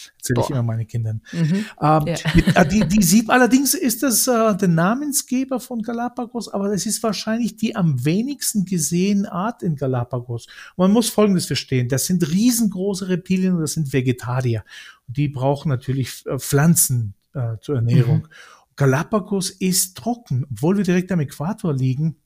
[0.18, 1.22] Erzähle ich immer meine Kindern.
[1.32, 1.64] Mhm.
[1.80, 2.16] Ähm, ja.
[2.54, 7.02] Äh, die, die Sieb allerdings ist das äh, der Namensgeber von Galapagos, aber es ist
[7.02, 10.46] wahrscheinlich die am wenigsten gesehene Art in Galapagos.
[10.76, 11.88] man muss Folgendes verstehen.
[11.88, 14.64] Das sind riesengroße Reptilien und das sind Vegetarier.
[15.08, 18.18] Und die brauchen natürlich äh, Pflanzen äh, zur Ernährung.
[18.18, 18.28] Mhm.
[18.76, 22.16] Galapagos ist trocken, obwohl wir direkt am Äquator liegen.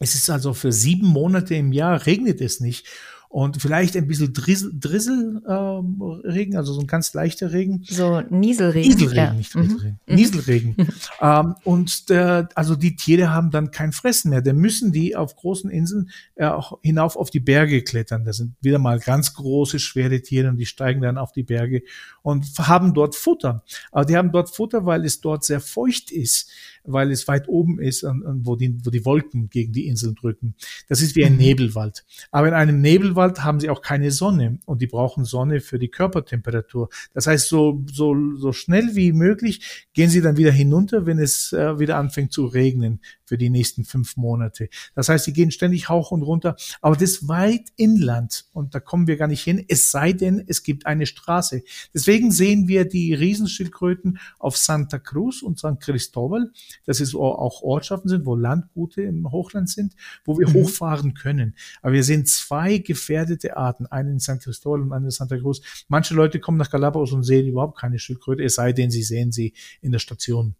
[0.00, 2.86] Es ist also für sieben Monate im Jahr regnet es nicht
[3.34, 7.82] und vielleicht ein bisschen Drizzle, Drizzle äh, Regen, also so ein ganz leichter Regen.
[7.84, 8.88] So Nieselregen.
[8.88, 9.32] Nieselregen, ja.
[9.34, 10.00] nicht Drizzleregen.
[10.06, 10.14] Mhm.
[10.14, 10.76] Nieselregen.
[11.20, 14.40] ähm, und der, also die Tiere haben dann kein Fressen mehr.
[14.40, 16.48] Dann müssen die auf großen Inseln äh,
[16.82, 18.24] hinauf auf die Berge klettern.
[18.24, 21.82] Das sind wieder mal ganz große, schwere Tiere und die steigen dann auf die Berge
[22.22, 23.64] und haben dort Futter.
[23.90, 26.52] Aber die haben dort Futter, weil es dort sehr feucht ist
[26.84, 30.14] weil es weit oben ist, und, und wo, die, wo die Wolken gegen die Inseln
[30.14, 30.54] drücken.
[30.88, 31.38] Das ist wie ein mhm.
[31.38, 32.04] Nebelwald.
[32.30, 35.88] Aber in einem Nebelwald haben sie auch keine Sonne und die brauchen Sonne für die
[35.88, 36.88] Körpertemperatur.
[37.12, 41.52] Das heißt, so, so, so schnell wie möglich gehen sie dann wieder hinunter, wenn es
[41.52, 44.68] äh, wieder anfängt zu regnen für die nächsten fünf Monate.
[44.94, 49.06] Das heißt, sie gehen ständig hoch und runter, aber das weit inland und da kommen
[49.06, 51.62] wir gar nicht hin, es sei denn, es gibt eine Straße.
[51.92, 56.50] Deswegen sehen wir die Riesenschildkröten auf Santa Cruz und San Cristobal
[56.86, 60.54] dass es auch Ortschaften sind, wo Landgute im Hochland sind, wo wir mhm.
[60.54, 61.54] hochfahren können.
[61.82, 65.60] Aber wir sehen zwei gefährdete Arten, einen in San Cristobal und einen in Santa Cruz.
[65.88, 69.32] Manche Leute kommen nach Galapagos und sehen überhaupt keine Schildkröte, es sei denn, sie sehen
[69.32, 70.54] sie in der Station.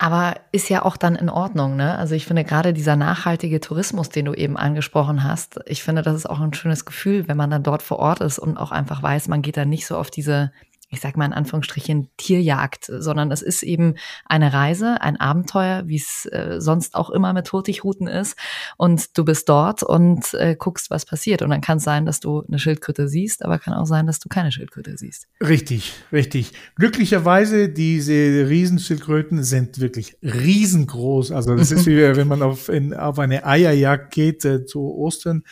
[0.00, 1.98] Aber ist ja auch dann in Ordnung, ne?
[1.98, 6.14] Also ich finde gerade dieser nachhaltige Tourismus, den du eben angesprochen hast, ich finde, das
[6.14, 9.02] ist auch ein schönes Gefühl, wenn man dann dort vor Ort ist und auch einfach
[9.02, 10.52] weiß, man geht da nicht so auf diese
[10.90, 15.96] ich sag mal in Anführungsstrichen, Tierjagd, sondern es ist eben eine Reise, ein Abenteuer, wie
[15.96, 18.36] es äh, sonst auch immer mit Hurtigruten ist.
[18.78, 21.42] Und du bist dort und äh, guckst, was passiert.
[21.42, 24.18] Und dann kann es sein, dass du eine Schildkröte siehst, aber kann auch sein, dass
[24.18, 25.26] du keine Schildkröte siehst.
[25.42, 26.52] Richtig, richtig.
[26.76, 31.32] Glücklicherweise, diese Riesenschildkröten sind wirklich riesengroß.
[31.32, 35.42] Also das ist wie wenn man auf, in, auf eine Eierjagd geht äh, zu Ostern.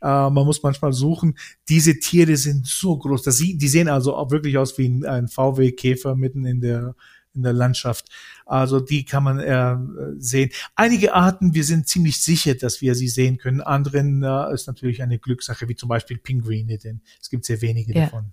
[0.00, 1.36] Äh, man muss manchmal suchen.
[1.68, 3.22] Diese Tiere sind so groß.
[3.22, 6.94] dass sie, die sehen also auch wirklich aus wie ein, ein VW-Käfer mitten in der
[7.36, 8.08] in der Landschaft.
[8.46, 9.76] Also die kann man äh,
[10.18, 10.50] sehen.
[10.74, 13.60] Einige Arten, wir sind ziemlich sicher, dass wir sie sehen können.
[13.60, 17.92] Anderen äh, ist natürlich eine Glückssache, wie zum Beispiel Pinguine, denn es gibt sehr wenige
[17.92, 18.04] ja.
[18.04, 18.32] davon.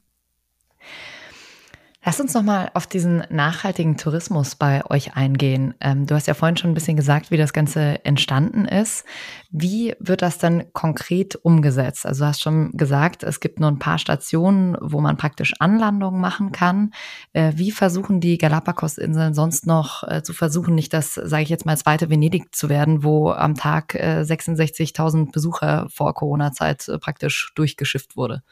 [2.06, 5.74] Lass uns nochmal auf diesen nachhaltigen Tourismus bei euch eingehen.
[5.80, 9.06] Ähm, du hast ja vorhin schon ein bisschen gesagt, wie das Ganze entstanden ist.
[9.52, 12.06] Wie wird das dann konkret umgesetzt?
[12.06, 16.20] Also du hast schon gesagt, es gibt nur ein paar Stationen, wo man praktisch Anlandungen
[16.20, 16.92] machen kann.
[17.32, 21.66] Äh, wie versuchen die Galapagos-Inseln sonst noch äh, zu versuchen, nicht das, sage ich jetzt
[21.66, 27.54] mal, zweite Venedig zu werden, wo am Tag äh, 66.000 Besucher vor Corona-Zeit äh, praktisch
[27.56, 28.44] durchgeschifft wurde?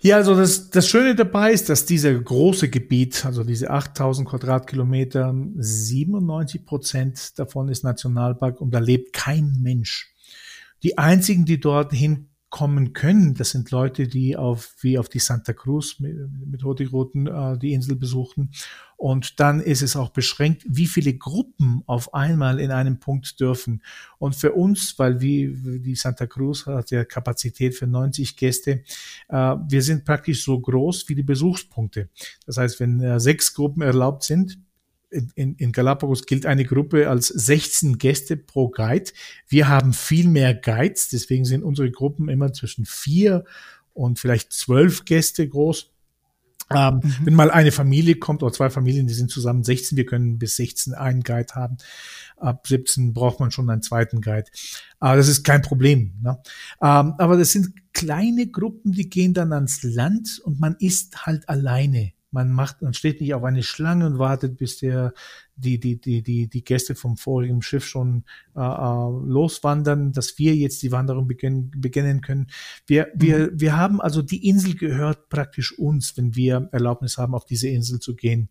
[0.00, 5.34] Ja, also das, das Schöne dabei ist, dass dieser große Gebiet, also diese 8000 Quadratkilometer,
[5.56, 10.14] 97 Prozent davon ist Nationalpark und da lebt kein Mensch.
[10.84, 11.92] Die einzigen, die dort
[12.50, 17.26] hinkommen können, das sind Leute, die auf, wie auf die Santa Cruz mit, mit Hurtigruten
[17.26, 18.50] äh, die Insel besuchen
[18.96, 23.82] und dann ist es auch beschränkt, wie viele Gruppen auf einmal in einem Punkt dürfen.
[24.18, 28.82] Und für uns, weil wie die Santa Cruz hat ja Kapazität für 90 Gäste,
[29.28, 32.08] äh, wir sind praktisch so groß wie die Besuchspunkte.
[32.44, 34.58] Das heißt, wenn äh, sechs Gruppen erlaubt sind,
[35.10, 39.10] in, in Galapagos gilt eine Gruppe als 16 Gäste pro Guide.
[39.48, 43.44] Wir haben viel mehr Guides, deswegen sind unsere Gruppen immer zwischen vier
[43.94, 45.90] und vielleicht zwölf Gäste groß.
[46.70, 47.16] Ähm, mhm.
[47.24, 50.56] Wenn mal eine Familie kommt oder zwei Familien, die sind zusammen 16, wir können bis
[50.56, 51.78] 16 einen Guide haben.
[52.36, 54.50] Ab 17 braucht man schon einen zweiten Guide.
[55.00, 56.12] Aber das ist kein Problem.
[56.22, 56.38] Ne?
[56.82, 61.48] Ähm, aber das sind kleine Gruppen, die gehen dann ans Land und man ist halt
[61.48, 62.12] alleine.
[62.30, 65.14] Man macht, man steht nicht auf eine Schlange und wartet, bis der
[65.58, 68.24] die, die, die, die, die Gäste vom vorigen Schiff schon
[68.56, 72.46] äh, äh, loswandern, dass wir jetzt die Wanderung beginnen, beginnen können.
[72.86, 73.20] Wir, mhm.
[73.20, 77.68] wir, wir haben also die Insel gehört praktisch uns, wenn wir Erlaubnis haben, auf diese
[77.68, 78.48] Insel zu gehen.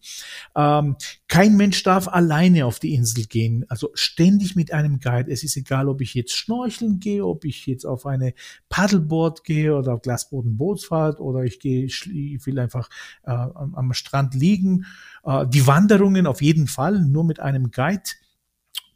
[0.56, 0.96] Ähm,
[1.28, 5.32] kein Mensch darf alleine auf die Insel gehen, also ständig mit einem Guide.
[5.32, 8.34] Es ist egal, ob ich jetzt schnorcheln gehe, ob ich jetzt auf eine
[8.70, 12.06] Paddleboard gehe oder auf Glasboden Bootsfahrt oder ich gehe, ich
[12.46, 12.89] will einfach
[13.24, 14.86] äh, am, am Strand liegen.
[15.28, 18.10] Äh, die Wanderungen auf jeden Fall, nur mit einem Guide.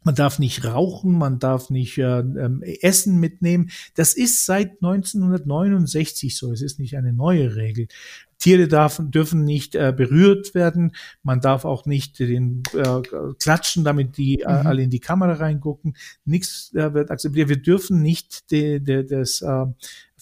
[0.04, 3.70] Man darf nicht rauchen, man darf nicht äh, ähm, Essen mitnehmen.
[3.94, 6.50] Das ist seit 1969 so.
[6.52, 7.86] Es ist nicht eine neue Regel.
[8.38, 10.96] Tiere darf, dürfen nicht äh, berührt werden.
[11.22, 13.00] Man darf auch nicht den äh,
[13.38, 14.66] klatschen, damit die äh, mhm.
[14.66, 15.94] alle in die Kamera reingucken.
[16.24, 17.48] Nichts äh, wird akzeptiert.
[17.48, 19.66] Wir dürfen nicht de, de, das äh,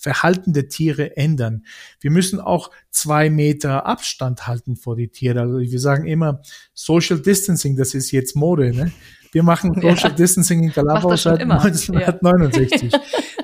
[0.01, 1.65] Verhalten der Tiere ändern.
[2.01, 5.43] Wir müssen auch zwei Meter Abstand halten vor die Tiere.
[5.43, 6.41] Also wir sagen immer
[6.73, 8.75] Social Distancing, das ist jetzt Mode.
[8.75, 8.93] Ne?
[9.33, 10.17] Wir machen Social ja.
[10.17, 12.93] Distancing in Galapagos seit 1969.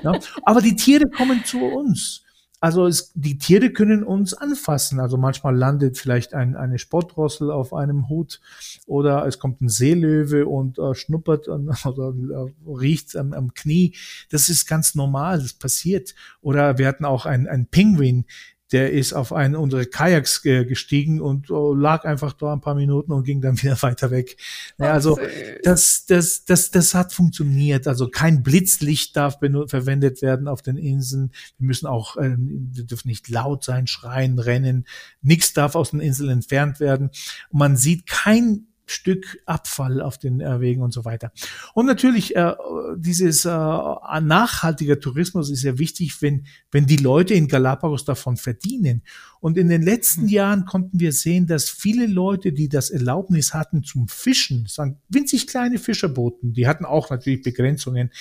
[0.01, 0.13] Ja.
[0.13, 0.19] ja.
[0.43, 2.23] Aber die Tiere kommen zu uns.
[2.59, 4.99] Also es, die Tiere können uns anfassen.
[4.99, 8.41] Also manchmal landet vielleicht ein, eine Sportrossel auf einem Hut
[8.87, 13.95] oder es kommt ein Seelöwe und äh, schnuppert an, oder äh, riecht am, am Knie.
[14.29, 16.15] Das ist ganz normal, das passiert.
[16.41, 18.25] Oder wir hatten auch einen Pinguin,
[18.71, 23.11] der ist auf einen unserer Kajaks gestiegen und oh, lag einfach da ein paar Minuten
[23.13, 24.37] und ging dann wieder weiter weg.
[24.77, 25.19] Ja, also
[25.63, 27.87] das, das, das, das hat funktioniert.
[27.87, 31.31] Also kein Blitzlicht darf verwendet werden auf den Inseln.
[31.57, 34.85] Wir müssen auch, äh, wir dürfen nicht laut sein, schreien, rennen.
[35.21, 37.09] Nichts darf aus den Inseln entfernt werden.
[37.49, 41.31] Und man sieht kein Stück Abfall auf den äh, Wegen und so weiter.
[41.73, 42.53] Und natürlich äh,
[42.95, 49.03] dieses äh, nachhaltiger Tourismus ist ja wichtig, wenn wenn die Leute in Galapagos davon verdienen.
[49.39, 50.29] Und in den letzten mhm.
[50.29, 55.47] Jahren konnten wir sehen, dass viele Leute, die das Erlaubnis hatten zum Fischen, sagen winzig
[55.47, 58.11] kleine Fischerbooten, die hatten auch natürlich Begrenzungen,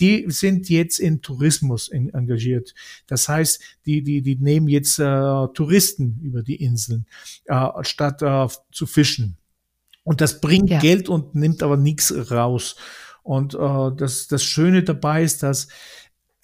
[0.00, 2.74] die sind jetzt in Tourismus in, engagiert.
[3.06, 5.04] Das heißt, die die die nehmen jetzt äh,
[5.54, 7.06] Touristen über die Inseln
[7.46, 9.36] äh, statt äh, zu fischen.
[10.06, 10.78] Und das bringt ja.
[10.78, 12.76] Geld und nimmt aber nichts raus.
[13.24, 15.66] Und äh, das, das Schöne dabei ist, dass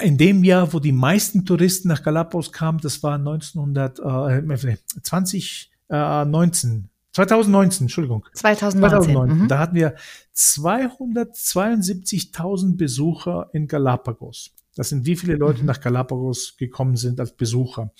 [0.00, 6.88] in dem Jahr, wo die meisten Touristen nach Galapagos kamen, das war 1920, äh, 19,
[7.12, 8.26] 2019, Entschuldigung.
[8.34, 8.80] 2019.
[8.80, 9.44] 2019.
[9.44, 9.48] Mhm.
[9.48, 9.94] Da hatten wir
[10.34, 14.50] 272.000 Besucher in Galapagos.
[14.74, 15.66] Das sind wie viele Leute mhm.
[15.66, 17.92] nach Galapagos gekommen sind als Besucher.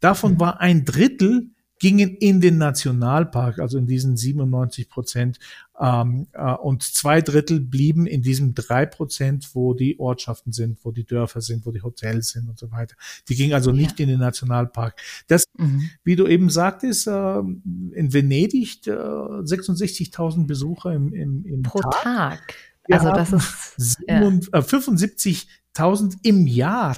[0.00, 0.40] Davon mhm.
[0.40, 1.50] war ein Drittel
[1.82, 5.40] gingen in den Nationalpark, also in diesen 97 Prozent,
[5.80, 10.92] ähm, äh, und zwei Drittel blieben in diesem drei Prozent, wo die Ortschaften sind, wo
[10.92, 12.94] die Dörfer sind, wo die Hotels sind und so weiter.
[13.28, 14.04] Die gingen also nicht ja.
[14.04, 14.94] in den Nationalpark.
[15.26, 15.90] Das, mhm.
[16.04, 22.02] wie du eben sagtest, äh, in Venedig äh, 66.000 Besucher im, im, im Pro Tag.
[22.04, 22.54] Tag.
[22.86, 23.32] Wir also das
[23.76, 24.18] ist 7, ja.
[24.28, 26.96] äh, 75.000 im Jahr.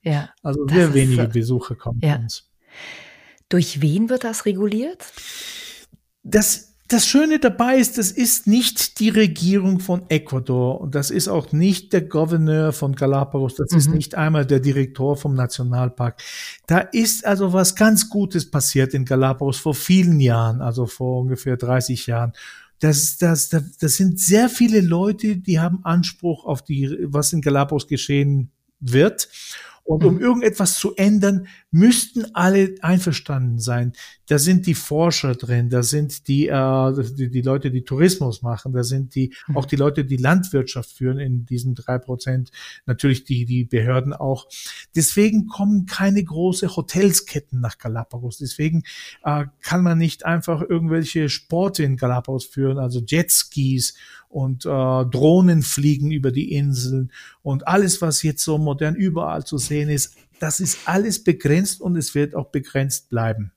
[0.00, 2.16] ja, also sehr wenige ist, Besucher kommen ja.
[2.16, 2.48] uns.
[3.48, 5.04] Durch wen wird das reguliert?
[6.22, 11.28] Das, das Schöne dabei ist, das ist nicht die Regierung von Ecuador und das ist
[11.28, 13.78] auch nicht der Gouverneur von Galapagos, das mhm.
[13.78, 16.20] ist nicht einmal der Direktor vom Nationalpark.
[16.66, 21.56] Da ist also was ganz Gutes passiert in Galapagos vor vielen Jahren, also vor ungefähr
[21.56, 22.32] 30 Jahren.
[22.80, 27.40] Das, das, das, das sind sehr viele Leute, die haben Anspruch auf die, was in
[27.40, 29.28] Galapagos geschehen wird.
[29.84, 30.20] Und um mhm.
[30.20, 33.92] irgendetwas zu ändern, müssten alle einverstanden sein.
[34.26, 38.72] Da sind die Forscher drin, da sind die, äh, die, die Leute, die Tourismus machen,
[38.72, 39.56] da sind die, mhm.
[39.56, 42.50] auch die Leute, die Landwirtschaft führen in diesen drei Prozent,
[42.86, 44.46] natürlich die, die Behörden auch.
[44.96, 48.38] Deswegen kommen keine große Hotelsketten nach Galapagos.
[48.38, 48.84] Deswegen
[49.24, 53.94] äh, kann man nicht einfach irgendwelche Sporte in Galapagos führen, also Jetskis
[54.28, 59.58] und äh, Drohnen fliegen über die Inseln und alles, was jetzt so modern überall zu
[59.58, 63.52] sehen ist, das ist alles begrenzt und es wird auch begrenzt bleiben.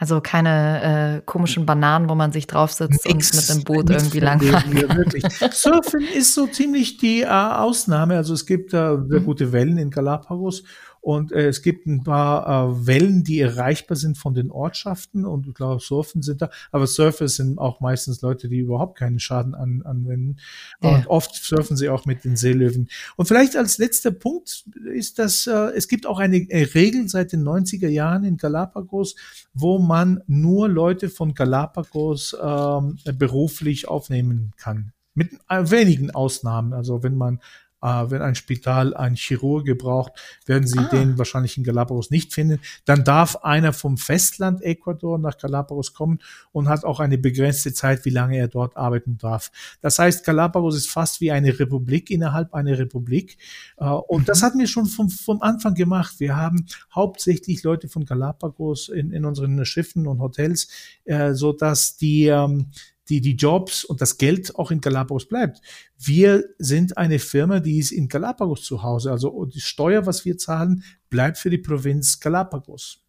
[0.00, 4.20] Also keine äh, komischen Bananen, wo man sich draufsetzt nix, und mit dem Boot irgendwie
[4.20, 5.54] langfährt.
[5.54, 8.16] Surfen ist so ziemlich die äh, Ausnahme.
[8.16, 9.24] Also es gibt äh, sehr mhm.
[9.24, 10.62] gute Wellen in Galapagos
[11.00, 15.46] und äh, es gibt ein paar äh, Wellen, die erreichbar sind von den Ortschaften und
[15.46, 16.50] ich glaube, Surfen sind da.
[16.72, 20.36] Aber Surfer sind auch meistens Leute, die überhaupt keinen Schaden an, anwenden.
[20.82, 20.96] Ja.
[20.96, 22.88] Und oft surfen sie auch mit den Seelöwen.
[23.16, 27.32] Und vielleicht als letzter Punkt ist das, äh, es gibt auch eine äh, Regel seit
[27.32, 29.16] den 90er Jahren in Galapagos,
[29.54, 34.92] wo man nur Leute von Galapagos äh, beruflich aufnehmen kann.
[35.14, 36.72] Mit äh, wenigen Ausnahmen.
[36.72, 37.40] Also wenn man
[37.80, 40.12] wenn ein Spital einen Chirurge braucht,
[40.46, 40.88] werden sie ah.
[40.90, 42.60] den wahrscheinlich in Galapagos nicht finden.
[42.84, 46.18] Dann darf einer vom Festland Ecuador nach Galapagos kommen
[46.52, 49.50] und hat auch eine begrenzte Zeit, wie lange er dort arbeiten darf.
[49.80, 53.38] Das heißt, Galapagos ist fast wie eine Republik innerhalb einer Republik.
[53.76, 54.26] Äh, und mhm.
[54.26, 56.18] das hatten wir schon vom, vom Anfang gemacht.
[56.18, 60.68] Wir haben hauptsächlich Leute von Galapagos in, in unseren Schiffen und Hotels,
[61.04, 62.70] äh, so dass die ähm,
[63.08, 65.60] die, die Jobs und das Geld auch in Galapagos bleibt.
[65.98, 69.10] Wir sind eine Firma, die ist in Galapagos zu Hause.
[69.10, 73.00] Also die Steuer, was wir zahlen, bleibt für die Provinz Galapagos.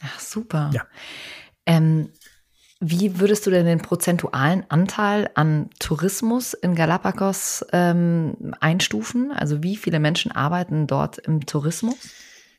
[0.00, 0.70] Ach, super.
[0.74, 0.86] Ja.
[1.64, 2.10] Ähm,
[2.80, 9.32] wie würdest du denn den prozentualen Anteil an Tourismus in Galapagos ähm, einstufen?
[9.32, 11.96] Also wie viele Menschen arbeiten dort im Tourismus?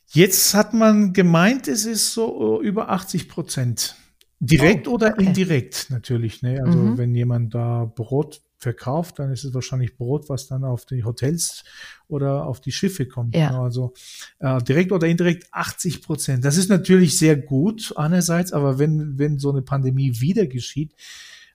[0.08, 3.96] Jetzt hat man gemeint, es ist so über 80 Prozent.
[4.40, 5.26] Direkt oh, oder okay.
[5.26, 6.42] indirekt natürlich.
[6.42, 6.62] Ne?
[6.64, 6.98] Also mhm.
[6.98, 11.64] wenn jemand da Brot verkauft, dann ist es wahrscheinlich Brot, was dann auf die Hotels
[12.08, 13.36] oder auf die Schiffe kommt.
[13.36, 13.60] Ja.
[13.62, 13.94] Also
[14.40, 16.46] äh, direkt oder indirekt 80 Prozent.
[16.46, 20.94] Das ist natürlich sehr gut einerseits, aber wenn, wenn so eine Pandemie wieder geschieht,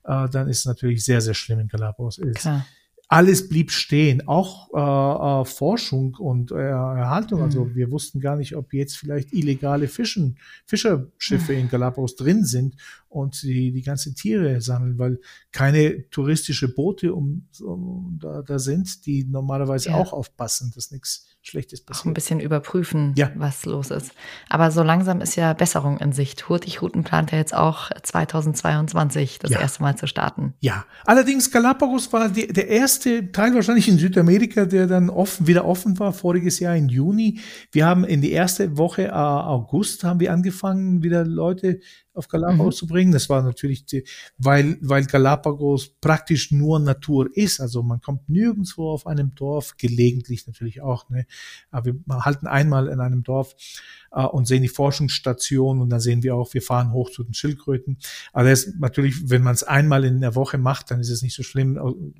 [0.05, 2.19] äh, dann ist es natürlich sehr, sehr schlimm in Galapagos.
[2.35, 2.65] Klar
[3.13, 7.43] alles blieb stehen, auch äh, äh, Forschung und äh, Erhaltung.
[7.43, 7.65] Also mhm.
[7.67, 11.59] Also wir wussten gar nicht, ob jetzt vielleicht illegale Fischen, Fischerschiffe mhm.
[11.59, 12.75] in Galapagos drin sind
[13.09, 15.19] und die die ganze Tiere sammeln, weil
[15.51, 19.95] keine touristische Boote um, um da, da sind, die normalerweise ja.
[19.95, 22.01] auch aufpassen, dass nichts Schlechtes passiert.
[22.01, 23.29] Auch ein bisschen überprüfen, ja.
[23.35, 24.11] was los ist.
[24.47, 26.47] Aber so langsam ist ja Besserung in Sicht.
[26.47, 29.59] Hurtigruten plant ja jetzt auch 2022 das ja.
[29.59, 30.53] erste Mal zu starten.
[30.61, 35.65] Ja, allerdings Galapagos war die, der erste Teil wahrscheinlich in Südamerika, der dann offen, wieder
[35.65, 37.41] offen war, voriges Jahr im Juni.
[37.73, 41.81] Wir haben in die erste Woche äh, August haben wir angefangen, wieder Leute
[42.13, 42.77] auf Galapagos mhm.
[42.77, 43.11] zu bringen.
[43.11, 44.03] Das war natürlich, die,
[44.37, 47.59] weil, weil Galapagos praktisch nur Natur ist.
[47.59, 51.09] Also man kommt nirgendwo auf einem Dorf, gelegentlich natürlich auch.
[51.09, 51.25] Ne?
[51.71, 53.55] Aber wir halten einmal in einem Dorf
[54.11, 57.33] äh, und sehen die Forschungsstation und dann sehen wir auch, wir fahren hoch zu den
[57.33, 57.97] Schildkröten.
[58.31, 61.21] Aber das ist natürlich, wenn man es einmal in der Woche macht, dann ist es
[61.21, 62.13] nicht so schlimm,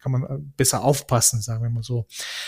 [0.00, 2.06] kann man besser aufpassen, sagen wir mal so.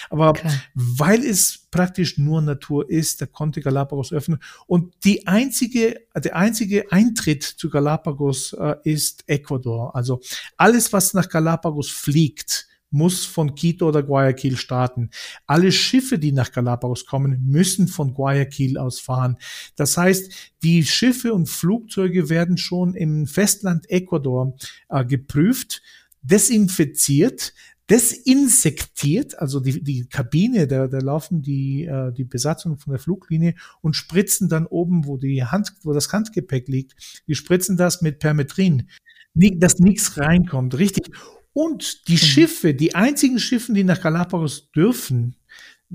[0.08, 0.50] Aber okay.
[0.74, 4.40] weil es praktisch nur Natur ist, da konnte Galapagos öffnen.
[4.66, 9.94] Und die einzige, der einzige Eintritt zu Galapagos äh, ist Ecuador.
[9.94, 10.20] Also
[10.56, 15.10] alles, was nach Galapagos fliegt, muss von Quito oder Guayaquil starten.
[15.46, 19.38] Alle Schiffe, die nach Galapagos kommen, müssen von Guayaquil aus fahren.
[19.76, 24.56] Das heißt, die Schiffe und Flugzeuge werden schon im Festland Ecuador
[24.88, 25.82] äh, geprüft,
[26.22, 27.54] desinfiziert,
[27.90, 33.54] desinsektiert, also die, die Kabine, da, da laufen die, äh, die Besatzung von der Fluglinie
[33.80, 38.20] und spritzen dann oben, wo die Hand, wo das Handgepäck liegt, die spritzen das mit
[38.20, 38.88] Permetrin,
[39.34, 41.12] dass nichts reinkommt, richtig.
[41.52, 42.18] Und die mhm.
[42.18, 45.34] Schiffe, die einzigen Schiffe, die nach Galapagos dürfen,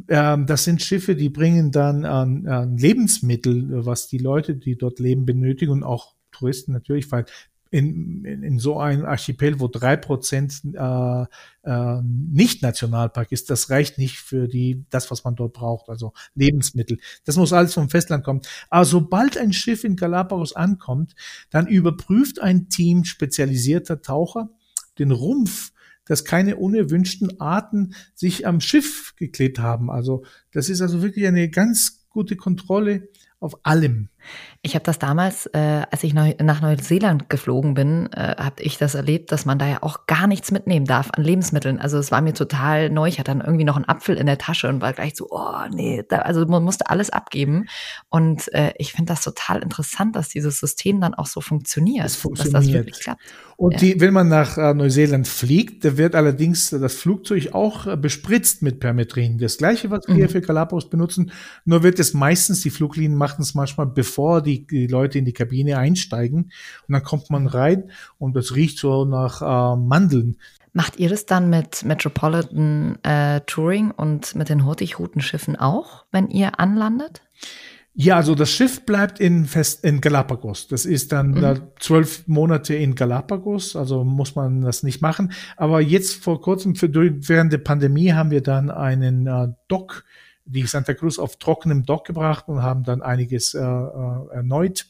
[0.09, 4.99] ähm, das sind Schiffe, die bringen dann an, an Lebensmittel, was die Leute, die dort
[4.99, 7.25] leben, benötigen und auch Touristen natürlich, weil
[7.75, 11.25] in, in, in so einem Archipel, wo drei Prozent äh,
[11.63, 16.13] äh, nicht Nationalpark ist, das reicht nicht für die das, was man dort braucht, also
[16.35, 16.99] Lebensmittel.
[17.25, 18.41] Das muss alles vom Festland kommen.
[18.69, 21.15] Aber sobald ein Schiff in Galapagos ankommt,
[21.49, 24.49] dann überprüft ein Team spezialisierter Taucher
[24.97, 25.73] den Rumpf,
[26.05, 29.91] dass keine unerwünschten Arten sich am Schiff geklebt haben.
[29.91, 33.09] Also das ist also wirklich eine ganz gute Kontrolle
[33.41, 34.09] auf allem.
[34.65, 38.79] Ich habe das damals, äh, als ich neu, nach Neuseeland geflogen bin, äh, habe ich
[38.79, 41.79] das erlebt, dass man da ja auch gar nichts mitnehmen darf an Lebensmitteln.
[41.79, 43.07] Also es war mir total neu.
[43.07, 45.67] Ich hatte dann irgendwie noch einen Apfel in der Tasche und war gleich so, oh
[45.71, 47.67] nee, da, also man musste alles abgeben.
[48.09, 52.55] Und äh, ich finde das total interessant, dass dieses System dann auch so funktioniert, funktioniert.
[52.55, 53.21] dass das wirklich klappt.
[53.57, 53.79] Und ja.
[53.79, 58.61] die, wenn man nach äh, Neuseeland fliegt, da wird allerdings das Flugzeug auch äh, bespritzt
[58.61, 59.37] mit Permetrin.
[59.37, 60.29] Das gleiche, was wir mhm.
[60.29, 61.31] für Galapagos benutzen,
[61.63, 65.33] nur wird es meistens, die Fluglinien machen es manchmal, bevor die die, Leute in die
[65.33, 66.51] Kabine einsteigen
[66.87, 70.37] und dann kommt man rein und das riecht so nach äh, Mandeln.
[70.73, 76.59] Macht ihr das dann mit Metropolitan äh, Touring und mit den Hurtigrutenschiffen auch, wenn ihr
[76.59, 77.21] anlandet?
[77.97, 80.67] Ja, also das Schiff bleibt in, Fest, in Galapagos.
[80.67, 81.41] Das ist dann mhm.
[81.41, 85.31] da zwölf Monate in Galapagos, also muss man das nicht machen.
[85.55, 90.03] Aber jetzt vor kurzem, für, während der Pandemie, haben wir dann einen äh, Dock
[90.45, 94.85] die Santa Cruz auf trockenem Dock gebracht und haben dann einiges äh, äh, erneut.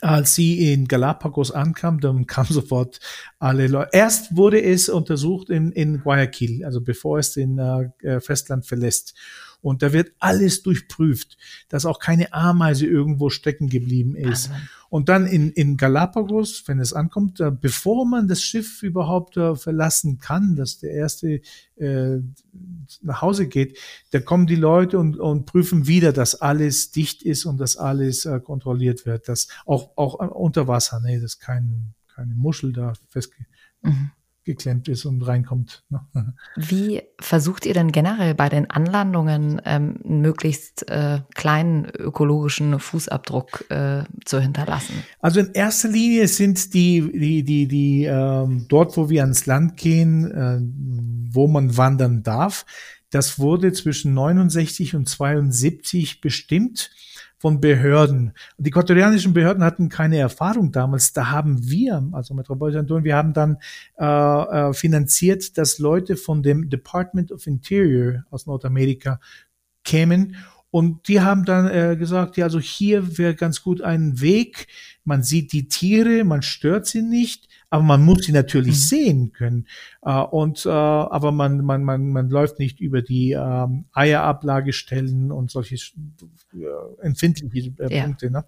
[0.00, 2.98] Als sie in Galapagos ankam, dann kam sofort
[3.38, 3.90] alle Leute.
[3.92, 9.14] Erst wurde es untersucht in, in Guayaquil, also bevor es den äh, Festland verlässt.
[9.62, 11.36] Und da wird alles durchprüft,
[11.68, 14.50] dass auch keine Ameise irgendwo stecken geblieben ist.
[14.50, 14.62] Also.
[14.88, 19.54] Und dann in, in Galapagos, wenn es ankommt, äh, bevor man das Schiff überhaupt äh,
[19.54, 21.40] verlassen kann, dass der erste
[21.76, 22.18] äh,
[23.02, 23.78] nach Hause geht,
[24.10, 28.24] da kommen die Leute und, und prüfen wieder, dass alles dicht ist und dass alles
[28.24, 29.28] äh, kontrolliert wird.
[29.28, 33.46] Dass auch, auch unter Wasser, nee, dass kein, keine Muschel da festge
[33.82, 34.10] mhm
[34.44, 35.84] geklemmt ist und reinkommt.
[35.90, 36.00] Ne?
[36.56, 44.04] Wie versucht ihr denn generell bei den Anlandungen ähm, möglichst äh, kleinen ökologischen Fußabdruck äh,
[44.24, 45.04] zu hinterlassen?
[45.20, 49.76] Also in erster Linie sind die, die, die, die ähm, dort, wo wir ans Land
[49.76, 50.60] gehen, äh,
[51.32, 52.64] wo man wandern darf,
[53.10, 56.90] das wurde zwischen 69 und 72 bestimmt
[57.40, 58.32] von Behörden.
[58.58, 61.14] Die ecuadorianischen Behörden hatten keine Erfahrung damals.
[61.14, 63.56] Da haben wir, also Metropolitan wir haben dann
[63.98, 69.20] äh, äh, finanziert, dass Leute von dem Department of Interior aus Nordamerika
[69.84, 70.36] kämen
[70.70, 74.68] und die haben dann äh, gesagt, ja, also hier wäre ganz gut ein Weg.
[75.04, 78.80] Man sieht die Tiere, man stört sie nicht, aber man muss sie natürlich mhm.
[78.80, 79.66] sehen können.
[80.02, 85.50] Äh, und äh, aber man, man, man, man läuft nicht über die ähm, Eierablagestellen und
[85.50, 88.04] solche äh, empfindliche äh, ja.
[88.04, 88.30] Punkte.
[88.30, 88.44] Ne?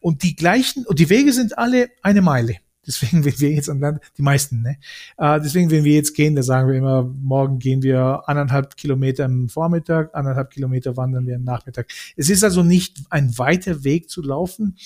[0.00, 2.56] Und die gleichen, und die Wege sind alle eine Meile.
[2.86, 4.76] Deswegen, wenn wir jetzt am Land, die meisten, ne?
[5.16, 9.24] Äh, deswegen, wenn wir jetzt gehen, da sagen wir immer, morgen gehen wir anderthalb Kilometer
[9.24, 11.88] am Vormittag, anderthalb Kilometer wandern wir am Nachmittag.
[12.16, 14.76] Es ist also nicht ein weiter Weg zu laufen.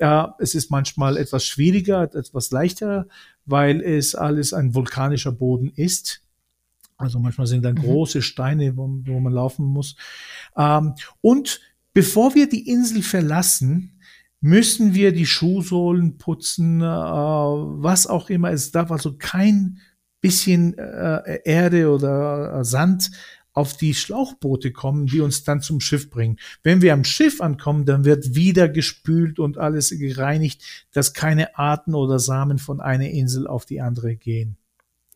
[0.00, 3.06] Äh, es ist manchmal etwas schwieriger, etwas leichter,
[3.44, 6.22] weil es alles ein vulkanischer Boden ist.
[6.96, 7.82] Also manchmal sind dann mhm.
[7.82, 9.96] große Steine, wo, wo man laufen muss.
[10.56, 11.60] Ähm, und
[11.92, 14.00] bevor wir die Insel verlassen,
[14.40, 18.50] müssen wir die Schuhsohlen putzen, äh, was auch immer.
[18.50, 19.80] Es darf also kein
[20.22, 23.10] bisschen äh, Erde oder äh, Sand
[23.60, 26.38] auf die Schlauchboote kommen, die uns dann zum Schiff bringen.
[26.62, 31.94] Wenn wir am Schiff ankommen, dann wird wieder gespült und alles gereinigt, dass keine Arten
[31.94, 34.56] oder Samen von einer Insel auf die andere gehen.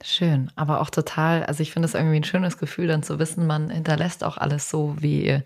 [0.02, 3.46] Schön, aber auch total, also ich finde es irgendwie ein schönes Gefühl, dann zu wissen,
[3.46, 5.40] man hinterlässt auch alles so, wie,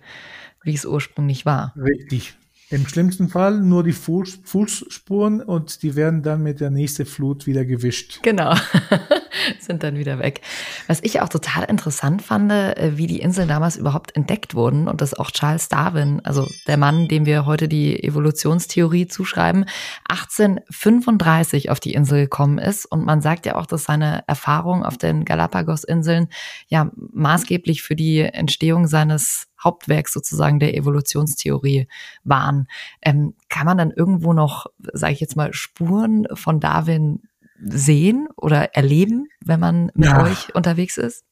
[0.65, 1.73] wie es ursprünglich war.
[1.77, 2.35] Richtig,
[2.71, 7.47] im schlimmsten Fall nur die Fuß, Fußspuren und die werden dann mit der nächsten Flut
[7.47, 8.19] wieder gewischt.
[8.23, 8.55] Genau,
[9.61, 10.41] sind dann wieder weg.
[10.87, 15.01] Was ich auch total interessant fand, äh, wie die Inseln damals überhaupt entdeckt wurden und
[15.01, 19.65] dass auch Charles Darwin, also der Mann, dem wir heute die Evolutionstheorie zuschreiben,
[20.09, 22.87] 1835 auf die Insel gekommen ist.
[22.87, 26.29] Und man sagt ja auch, dass seine Erfahrung auf den Galapagos-Inseln
[26.69, 31.89] ja maßgeblich für die Entstehung seines Hauptwerk sozusagen der Evolutionstheorie
[32.25, 32.69] waren.
[33.03, 37.23] Ähm, kann man dann irgendwo noch, sage ich jetzt mal, Spuren von Darwin
[37.61, 40.23] sehen oder erleben, wenn man mit ja.
[40.23, 41.25] euch unterwegs ist?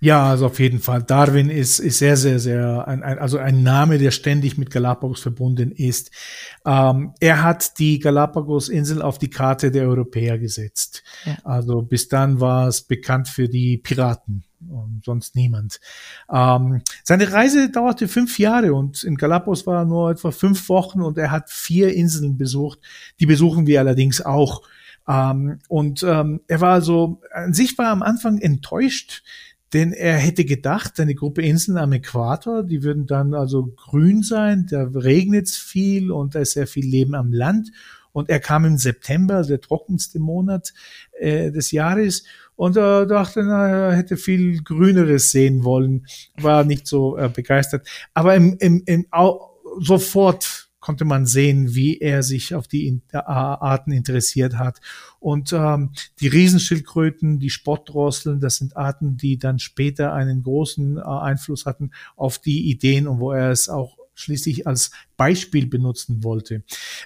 [0.00, 1.02] Ja, also auf jeden Fall.
[1.02, 5.20] Darwin ist, ist sehr, sehr, sehr, ein, ein, also ein Name, der ständig mit Galapagos
[5.20, 6.10] verbunden ist.
[6.66, 11.02] Ähm, er hat die Galapagos-Insel auf die Karte der Europäer gesetzt.
[11.24, 11.38] Ja.
[11.44, 15.80] Also bis dann war es bekannt für die Piraten und sonst niemand.
[16.30, 21.00] Ähm, seine Reise dauerte fünf Jahre und in Galapagos war er nur etwa fünf Wochen
[21.00, 22.78] und er hat vier Inseln besucht.
[23.20, 24.62] Die besuchen wir allerdings auch.
[25.08, 29.22] Ähm, und ähm, er war also, an sich war am Anfang enttäuscht,
[29.72, 34.66] denn er hätte gedacht, eine Gruppe Inseln am Äquator, die würden dann also grün sein,
[34.70, 37.70] da regnet es viel und da ist sehr viel Leben am Land.
[38.12, 40.72] Und er kam im September, der trockenste Monat
[41.18, 42.22] äh, des Jahres,
[42.56, 47.88] und er dachte, na, er hätte viel Grüneres sehen wollen, war nicht so äh, begeistert.
[48.14, 49.06] Aber im, im, im,
[49.80, 54.82] sofort konnte man sehen, wie er sich auf die äh, Arten interessiert hat.
[55.18, 61.00] Und ähm, die Riesenschildkröten, die Spottdrosseln, das sind Arten, die dann später einen großen äh,
[61.00, 66.62] Einfluss hatten auf die Ideen und wo er es auch schließlich als Beispiel benutzen wollte.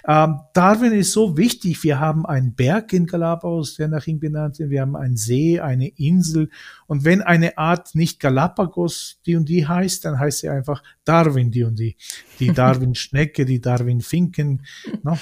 [0.07, 1.83] Ähm, Darwin ist so wichtig.
[1.83, 4.69] Wir haben einen Berg in Galapagos, der nach ihm benannt ist.
[4.69, 6.49] Wir haben einen See, eine Insel.
[6.87, 11.51] Und wenn eine Art nicht Galapagos die und die heißt, dann heißt sie einfach Darwin
[11.51, 11.95] die und die.
[12.39, 14.65] Die Darwin-Schnecke, die Darwin-Finken.
[15.03, 15.17] No?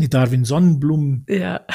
[0.00, 0.06] Ne?
[0.06, 1.26] Die Darwin-Sonnenblumen.
[1.28, 1.60] Ja.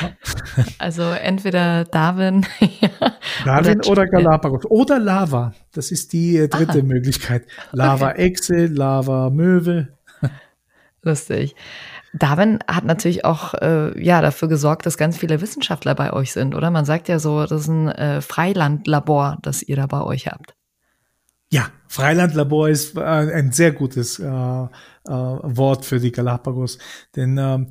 [0.80, 2.46] Also entweder Darwin.
[3.46, 4.66] Darwin oder, oder Galapagos.
[4.66, 5.54] Oder Lava.
[5.74, 6.84] Das ist die äh, dritte ah.
[6.84, 7.46] Möglichkeit.
[7.72, 9.90] Lava-Echse, Lava-Möwe.
[11.02, 11.56] Lustig.
[12.14, 16.56] Darwin hat natürlich auch äh, ja dafür gesorgt, dass ganz viele Wissenschaftler bei euch sind,
[16.56, 16.72] oder?
[16.72, 20.56] Man sagt ja so, das ist ein äh, Freilandlabor, das ihr da bei euch habt.
[21.52, 24.68] Ja, Freilandlabor ist äh, ein sehr gutes äh, äh,
[25.08, 26.80] Wort für die Galapagos,
[27.16, 27.68] denn ähm,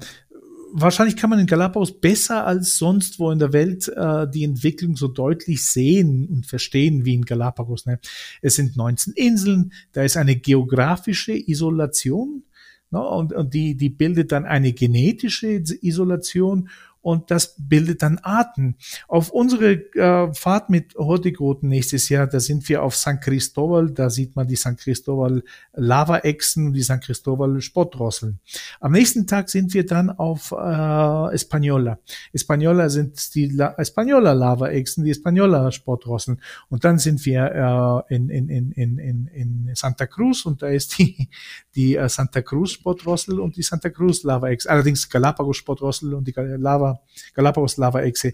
[0.76, 4.96] wahrscheinlich kann man in Galapagos besser als sonst wo in der Welt äh, die Entwicklung
[4.96, 7.86] so deutlich sehen und verstehen wie in Galapagos.
[7.86, 8.00] Ne?
[8.42, 12.42] Es sind 19 Inseln, da ist eine geografische Isolation
[12.90, 13.00] ne?
[13.00, 16.68] und, und die, die bildet dann eine genetische Isolation
[17.04, 18.76] und das bildet dann Arten.
[19.08, 24.08] Auf unsere äh, Fahrt mit Hortigroten nächstes Jahr, da sind wir auf San Cristobal, da
[24.08, 25.42] sieht man die San Cristobal
[25.74, 28.40] Lavaechsen und die San Cristobal Spottdrosseln.
[28.80, 31.98] Am nächsten Tag sind wir dann auf äh, Española.
[32.32, 36.40] Española sind die La Española Lavaechsen, die Española Spottdrosseln.
[36.70, 40.98] Und dann sind wir äh, in, in, in, in, in Santa Cruz und da ist
[40.98, 41.28] die,
[41.74, 44.70] die äh, Santa Cruz Spottdrossel und die Santa Cruz Lavaechse.
[44.70, 46.93] Allerdings Galapagos Spottdrossel und die Lava
[47.34, 48.32] Galapagos Lava-Echse.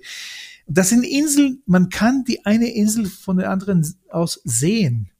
[0.66, 5.10] Das sind Inseln, man kann die eine Insel von der anderen aus sehen.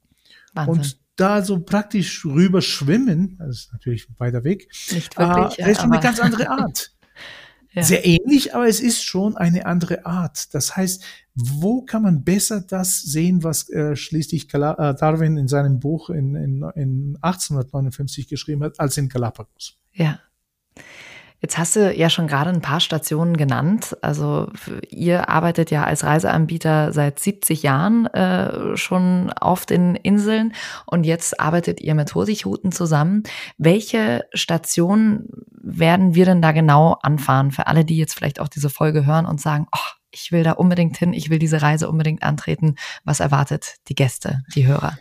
[0.54, 0.74] Wahnsinn.
[0.74, 5.82] Und da so praktisch rüber schwimmen, das ist natürlich weiter weg, Nicht wirklich, äh, ist
[5.82, 6.92] schon eine ganz andere Art.
[7.72, 7.82] ja.
[7.82, 10.54] Sehr ähnlich, aber es ist schon eine andere Art.
[10.54, 15.48] Das heißt, wo kann man besser das sehen, was äh, schließlich Gal äh, Darwin in
[15.48, 19.78] seinem Buch in, in, in 1859 geschrieben hat, als in Galapagos?
[19.92, 20.20] Ja.
[21.40, 23.96] Jetzt hast du ja schon gerade ein paar Stationen genannt.
[24.02, 24.50] Also
[24.90, 30.52] ihr arbeitet ja als Reiseanbieter seit 70 Jahren äh, schon auf den Inseln
[30.86, 33.22] und jetzt arbeitet ihr mit Hurtigruten zusammen.
[33.56, 35.28] Welche Stationen
[35.62, 39.26] werden wir denn da genau anfahren für alle, die jetzt vielleicht auch diese Folge hören
[39.26, 42.74] und sagen, oh, ich will da unbedingt hin, ich will diese Reise unbedingt antreten.
[43.04, 44.98] Was erwartet die Gäste, die Hörer?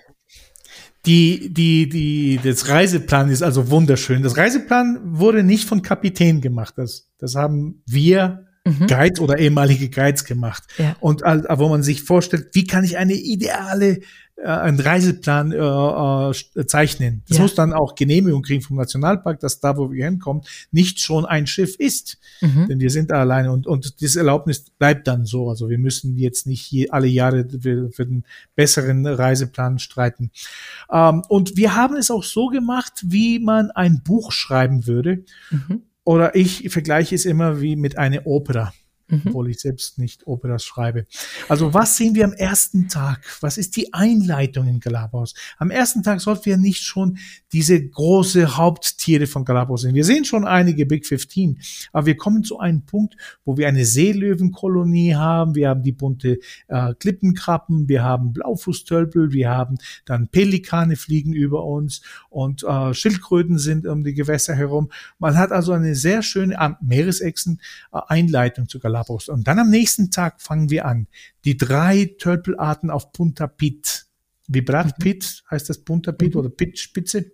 [1.05, 4.21] Die, die, die, das Reiseplan ist also wunderschön.
[4.21, 6.73] Das Reiseplan wurde nicht von Kapitän gemacht.
[6.77, 8.87] Das, das haben wir mhm.
[8.87, 10.63] Guides oder ehemalige Guides gemacht.
[10.77, 10.95] Ja.
[10.99, 13.99] Und wo man sich vorstellt, wie kann ich eine ideale
[14.43, 17.23] einen Reiseplan äh, äh, zeichnen.
[17.27, 17.43] Das ja.
[17.43, 21.47] muss dann auch Genehmigung kriegen vom Nationalpark, dass da, wo wir hinkommen, nicht schon ein
[21.47, 22.17] Schiff ist.
[22.41, 22.67] Mhm.
[22.67, 25.49] Denn wir sind da alleine und, und dieses Erlaubnis bleibt dann so.
[25.49, 28.23] Also wir müssen jetzt nicht hier alle Jahre für, für den
[28.55, 30.31] besseren Reiseplan streiten.
[30.91, 35.23] Ähm, und wir haben es auch so gemacht, wie man ein Buch schreiben würde.
[35.49, 35.83] Mhm.
[36.03, 38.73] Oder ich vergleiche es immer wie mit einer Opera
[39.09, 39.21] mhm.
[39.25, 41.05] obwohl ich selbst nicht Operas schreibe.
[41.47, 43.21] Also was sehen wir am ersten Tag?
[43.41, 45.33] Was ist die Einleitung in Galapagos?
[45.57, 47.17] Am ersten Tag sollten wir nicht schon
[47.51, 49.95] diese große Haupttiere von Galapagos sehen.
[49.95, 51.59] Wir sehen schon einige Big 15,
[51.91, 56.39] aber wir kommen zu einem Punkt, wo wir eine Seelöwenkolonie haben, wir haben die bunte
[56.67, 63.57] äh, Klippenkrabben, wir haben Blaufußtölpel, wir haben dann Pelikane fliegen über uns und äh, Schildkröten
[63.57, 64.89] sind um die Gewässer herum.
[65.17, 67.59] Man hat also eine sehr schöne äh, Meeresechsen
[67.91, 68.98] äh, Einleitung zu Galapagos.
[68.99, 69.29] Galapagos.
[69.29, 71.07] Und dann am nächsten Tag fangen wir an.
[71.45, 74.05] Die drei Tölpelarten auf Punta Pit.
[74.47, 75.03] Vibrat mhm.
[75.03, 76.39] Pit heißt das Punta Pit mhm.
[76.39, 77.31] oder Pit-Spitze.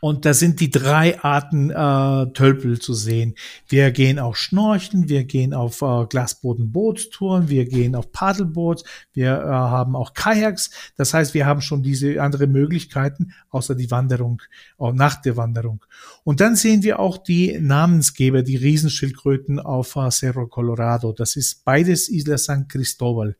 [0.00, 3.34] Und da sind die drei Arten äh, Tölpel zu sehen.
[3.66, 9.46] Wir gehen auch schnorcheln, wir gehen auf äh, Glasboden-Bootstouren, wir gehen auf Paddleboards, wir äh,
[9.46, 10.70] haben auch Kajaks.
[10.96, 14.42] Das heißt, wir haben schon diese andere Möglichkeiten, außer die Wanderung,
[14.78, 15.84] äh, nach der Wanderung.
[16.24, 21.12] Und dann sehen wir auch die Namensgeber, die Riesenschildkröten auf äh, Cerro Colorado.
[21.12, 23.36] Das ist beides Isla San Cristobal.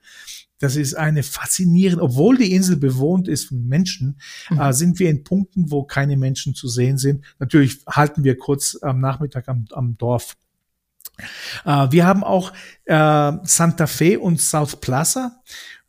[0.59, 4.61] Das ist eine faszinierende, obwohl die Insel bewohnt ist von Menschen, mhm.
[4.61, 7.25] äh, sind wir in Punkten, wo keine Menschen zu sehen sind.
[7.39, 10.37] Natürlich halten wir kurz am Nachmittag am, am Dorf.
[11.65, 12.53] Äh, wir haben auch
[12.85, 15.41] äh, Santa Fe und South Plaza.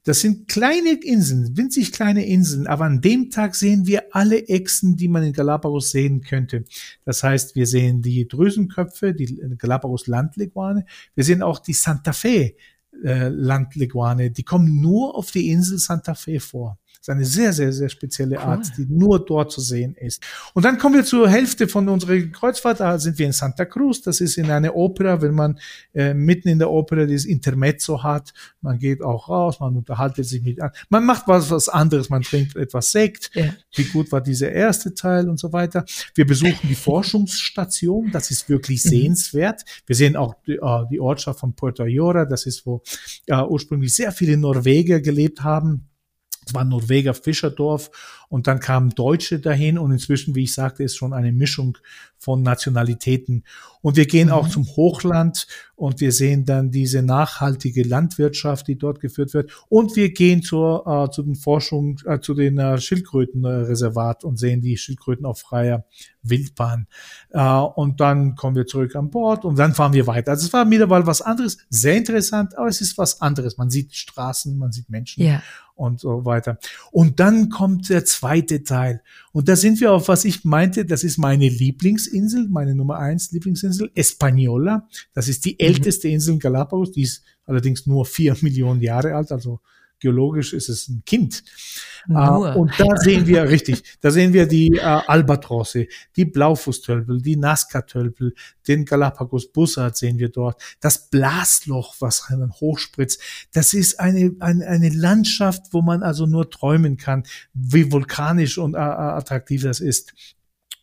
[0.03, 4.95] Das sind kleine Inseln, winzig kleine Inseln, aber an dem Tag sehen wir alle Echsen,
[4.95, 6.63] die man in Galapagos sehen könnte.
[7.05, 12.55] Das heißt, wir sehen die Drüsenköpfe, die Galapagos Landleguane, wir sehen auch die Santa Fe
[13.03, 16.77] äh, Landleguane, die kommen nur auf die Insel Santa Fe vor.
[16.99, 18.85] Das ist eine sehr, sehr, sehr spezielle Art, cool.
[18.85, 20.21] die nur dort zu sehen ist.
[20.53, 22.81] Und dann kommen wir zur Hälfte von unserer Kreuzfahrt.
[22.81, 24.01] Da sind wir in Santa Cruz.
[24.01, 25.57] Das ist in einer Opera, wenn man
[25.93, 28.33] äh, mitten in der Opera dieses Intermezzo hat.
[28.59, 30.71] Man geht auch raus, man unterhaltet sich mit an.
[30.89, 32.09] Man macht was, was anderes.
[32.09, 33.31] Man trinkt etwas Sekt.
[33.33, 33.53] Ja.
[33.75, 35.85] Wie gut war dieser erste Teil und so weiter.
[36.15, 38.11] Wir besuchen die Forschungsstation.
[38.11, 38.89] Das ist wirklich mhm.
[38.89, 39.63] sehenswert.
[39.85, 42.25] Wir sehen auch die, äh, die Ortschaft von Puerto Ayora.
[42.25, 42.83] Das ist, wo
[43.27, 45.88] äh, ursprünglich sehr viele Norweger gelebt haben
[46.53, 47.91] war Norweger Fischerdorf
[48.29, 51.77] und dann kamen Deutsche dahin und inzwischen, wie ich sagte, ist schon eine Mischung
[52.19, 53.43] von Nationalitäten.
[53.81, 54.33] Und wir gehen mhm.
[54.33, 59.51] auch zum Hochland und wir sehen dann diese nachhaltige Landwirtschaft, die dort geführt wird.
[59.69, 64.61] Und wir gehen zur, äh, zu den Forschung, äh, zu den äh, Schildkrötenreservat und sehen
[64.61, 65.85] die Schildkröten auf freier
[66.21, 66.87] Wildbahn.
[67.31, 70.31] Äh, und dann kommen wir zurück an Bord und dann fahren wir weiter.
[70.31, 73.57] Also es war mal was anderes, sehr interessant, aber es ist was anderes.
[73.57, 75.41] Man sieht Straßen, man sieht Menschen yeah.
[75.80, 76.59] Und so weiter.
[76.91, 79.01] Und dann kommt der zweite Teil.
[79.32, 83.32] Und da sind wir auf, was ich meinte, das ist meine Lieblingsinsel, meine Nummer eins
[83.32, 84.84] Lieblingsinsel, Española.
[85.13, 85.65] Das ist die mhm.
[85.65, 89.61] älteste Insel in Galapagos, die ist allerdings nur vier Millionen Jahre alt, also
[89.99, 91.43] geologisch ist es ein Kind.
[92.07, 92.55] Nur.
[92.55, 97.35] Uh, und da sehen wir, richtig, da sehen wir die äh, Albatrosse, die Blaufußtölpel, die
[97.35, 98.33] Nazca-Tölpel,
[98.67, 103.21] den Galapagos-Bussard sehen wir dort, das Blasloch, was dann hochspritzt.
[103.53, 107.23] Das ist eine, eine, eine Landschaft, wo man also nur träumen kann,
[107.53, 110.13] wie vulkanisch und äh, attraktiv das ist.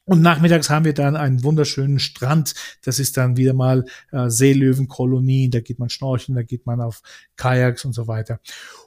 [0.09, 2.55] Und nachmittags haben wir dann einen wunderschönen Strand.
[2.85, 5.51] Das ist dann wieder mal äh, Seelöwenkolonie.
[5.51, 7.03] Da geht man schnorcheln, da geht man auf
[7.35, 8.39] Kajaks und so weiter.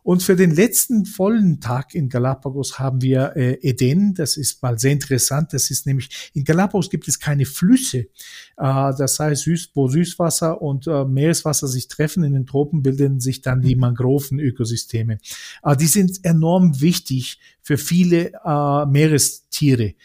[0.02, 4.14] Und für den letzten vollen Tag in Galapagos haben wir äh, Eden.
[4.14, 5.52] Das ist mal sehr interessant.
[5.52, 7.98] Das ist nämlich, in Galapagos gibt es keine Flüsse.
[7.98, 8.08] Äh,
[8.56, 13.42] das heißt, süß, wo Süßwasser und äh, Meereswasser sich treffen in den Tropen, bilden sich
[13.42, 15.18] dann die Mangrovenökosysteme.
[15.64, 19.96] Äh, die sind enorm wichtig für viele äh, Meerestiere.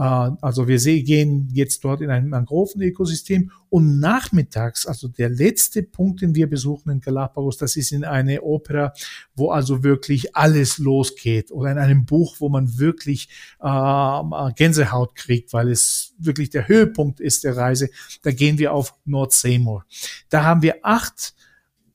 [0.00, 6.22] Äh, also wir gehen jetzt dort in ein Mangroven-Ökosystem und nachmittags, also der letzte Punkt,
[6.22, 8.94] den wir besuchen in Galapagos, das ist in eine Opera,
[9.34, 13.28] wo also wirklich alles losgeht oder in einem Buch, wo man wirklich
[13.60, 17.90] äh, Gänsehaut kriegt, weil es wirklich der Höhepunkt ist der Reise.
[18.22, 19.84] Da gehen wir auf North Seymour.
[20.30, 21.34] Da haben wir acht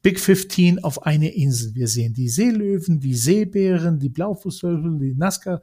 [0.03, 1.73] Big 15 auf eine Insel.
[1.73, 5.61] Wir sehen die Seelöwen, die Seebären, die Blaufußvögel, die Nazca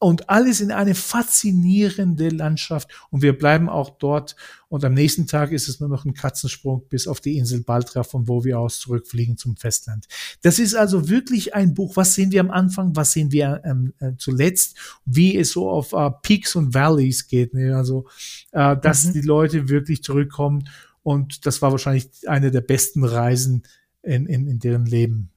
[0.00, 2.88] und alles in eine faszinierende Landschaft.
[3.10, 4.36] Und wir bleiben auch dort.
[4.68, 8.04] Und am nächsten Tag ist es nur noch ein Katzensprung bis auf die Insel Baltra,
[8.04, 10.06] von wo wir aus zurückfliegen zum Festland.
[10.42, 11.96] Das ist also wirklich ein Buch.
[11.96, 12.94] Was sehen wir am Anfang?
[12.94, 14.76] Was sehen wir ähm, äh, zuletzt?
[15.04, 17.54] Wie es so auf äh, Peaks und Valleys geht.
[17.54, 17.74] Ne?
[17.74, 18.06] Also,
[18.52, 19.12] äh, dass mhm.
[19.14, 20.68] die Leute wirklich zurückkommen.
[21.02, 23.64] Und das war wahrscheinlich eine der besten Reisen
[24.02, 25.30] in, in, in deren Leben.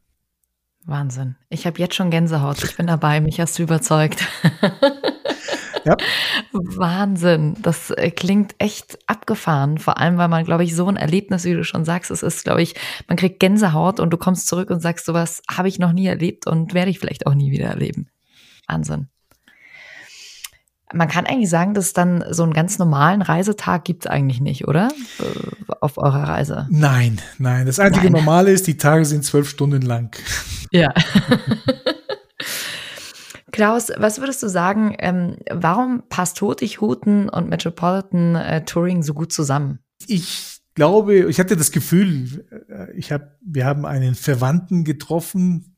[0.86, 1.36] Wahnsinn.
[1.50, 2.64] Ich habe jetzt schon Gänsehaut.
[2.64, 3.22] Ich bin dabei.
[3.22, 4.26] Mich hast du überzeugt.
[5.86, 5.98] Ja.
[6.52, 7.56] Wahnsinn.
[7.62, 9.78] Das äh, klingt echt abgefahren.
[9.78, 12.44] Vor allem, weil man, glaube ich, so ein Erlebnis, wie du schon sagst, es ist,
[12.44, 12.76] glaube ich,
[13.08, 16.48] man kriegt Gänsehaut und du kommst zurück und sagst, sowas habe ich noch nie erlebt
[16.48, 18.10] und werde ich vielleicht auch nie wieder erleben.
[18.68, 19.08] Wahnsinn.
[20.94, 24.68] Man kann eigentlich sagen, dass dann so einen ganz normalen Reisetag gibt es eigentlich nicht,
[24.68, 24.90] oder?
[25.20, 26.68] Äh, auf eurer Reise.
[26.70, 27.66] Nein, nein.
[27.66, 28.24] Das einzige nein.
[28.24, 30.16] Normale ist, die Tage sind zwölf Stunden lang.
[30.72, 30.94] Ja.
[33.52, 39.34] Klaus, was würdest du sagen, ähm, warum passt Hutighuten und Metropolitan äh, Touring so gut
[39.34, 39.80] zusammen?
[40.08, 45.71] Ich glaube, ich hatte das Gefühl, äh, ich hab, wir haben einen Verwandten getroffen,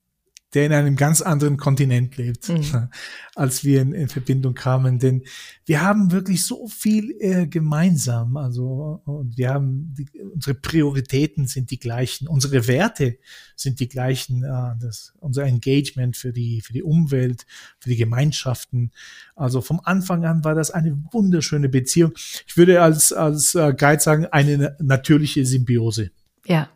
[0.54, 2.90] der in einem ganz anderen Kontinent lebt, mhm.
[3.36, 5.00] als wir in, in, Verbindung kamen.
[5.00, 5.24] Denn
[5.66, 8.38] wir haben wirklich so viel äh, gemeinsam.
[8.38, 13.18] Also und wir haben die, unsere Prioritäten sind die gleichen, unsere Werte
[13.56, 14.44] sind die gleichen.
[14.44, 17.46] Äh, das, unser Engagement für die für die Umwelt,
[17.80, 18.92] für die Gemeinschaften.
[19.36, 22.14] Also vom Anfang an war das eine wunderschöne Beziehung.
[22.48, 26.12] Ich würde als als äh, Guide sagen eine natürliche Symbiose.
[26.46, 26.70] Ja,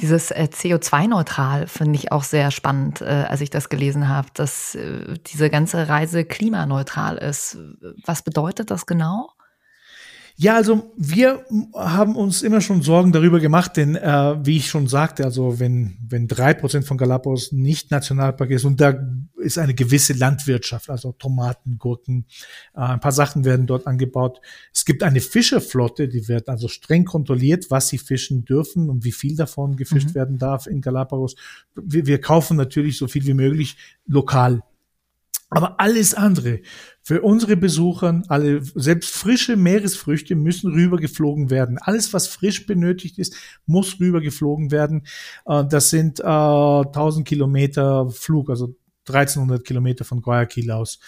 [0.00, 4.74] dieses äh, CO2-neutral finde ich auch sehr spannend, äh, als ich das gelesen habe, dass
[4.74, 7.58] äh, diese ganze Reise klimaneutral ist.
[8.04, 9.30] Was bedeutet das genau?
[10.42, 14.86] Ja, also wir haben uns immer schon Sorgen darüber gemacht, denn äh, wie ich schon
[14.86, 18.98] sagte, also wenn wenn drei Prozent von Galapagos nicht Nationalpark ist und da
[19.36, 22.24] ist eine gewisse Landwirtschaft, also Tomaten, Gurken,
[22.74, 24.40] äh, ein paar Sachen werden dort angebaut.
[24.72, 29.12] Es gibt eine Fischerflotte, die wird also streng kontrolliert, was sie fischen dürfen und wie
[29.12, 30.14] viel davon gefischt mhm.
[30.14, 31.34] werden darf in Galapagos.
[31.74, 33.76] Wir, wir kaufen natürlich so viel wie möglich
[34.06, 34.62] lokal
[35.50, 36.60] aber alles andere,
[37.02, 41.78] für unsere Besucher, alle, selbst frische Meeresfrüchte müssen rübergeflogen werden.
[41.78, 43.34] Alles, was frisch benötigt ist,
[43.66, 45.02] muss rübergeflogen werden.
[45.46, 48.76] Äh, das sind äh, 1000 Kilometer Flug, also
[49.08, 51.00] 1300 Kilometer von Guayaquil aus.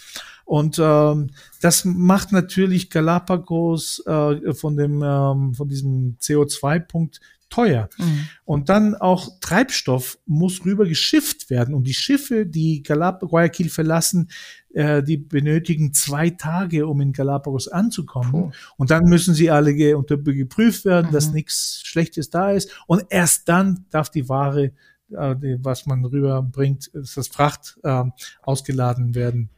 [0.44, 1.30] Und ähm,
[1.60, 7.20] das macht natürlich Galapagos äh, von dem ähm, von diesem CO2-Punkt
[7.52, 7.90] teuer.
[7.98, 8.28] Mhm.
[8.44, 11.74] Und dann auch Treibstoff muss rüber geschifft werden.
[11.74, 14.30] Und die Schiffe, die Galapagos Guayaquil verlassen,
[14.72, 18.32] äh, die benötigen zwei Tage, um in Galapagos anzukommen.
[18.32, 18.50] Puh.
[18.78, 21.12] Und dann müssen sie alle ge geprüft werden, mhm.
[21.12, 22.70] dass nichts Schlechtes da ist.
[22.86, 24.72] Und erst dann darf die Ware,
[25.10, 28.04] äh, die, was man rüberbringt, das Fracht äh,
[28.42, 29.50] ausgeladen werden.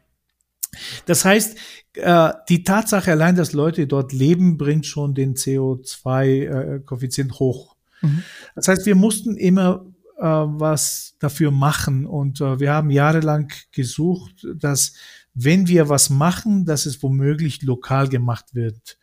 [1.07, 1.57] Das heißt,
[1.95, 7.74] äh, die Tatsache allein, dass Leute dort leben, bringt schon den CO2-Koeffizient äh, hoch.
[8.05, 8.23] Mhm.
[8.55, 9.85] Das heißt, wir mussten immer
[10.19, 14.95] äh, was dafür machen und äh, wir haben jahrelang gesucht, dass
[15.35, 18.99] wenn wir was machen, dass es womöglich lokal gemacht wird.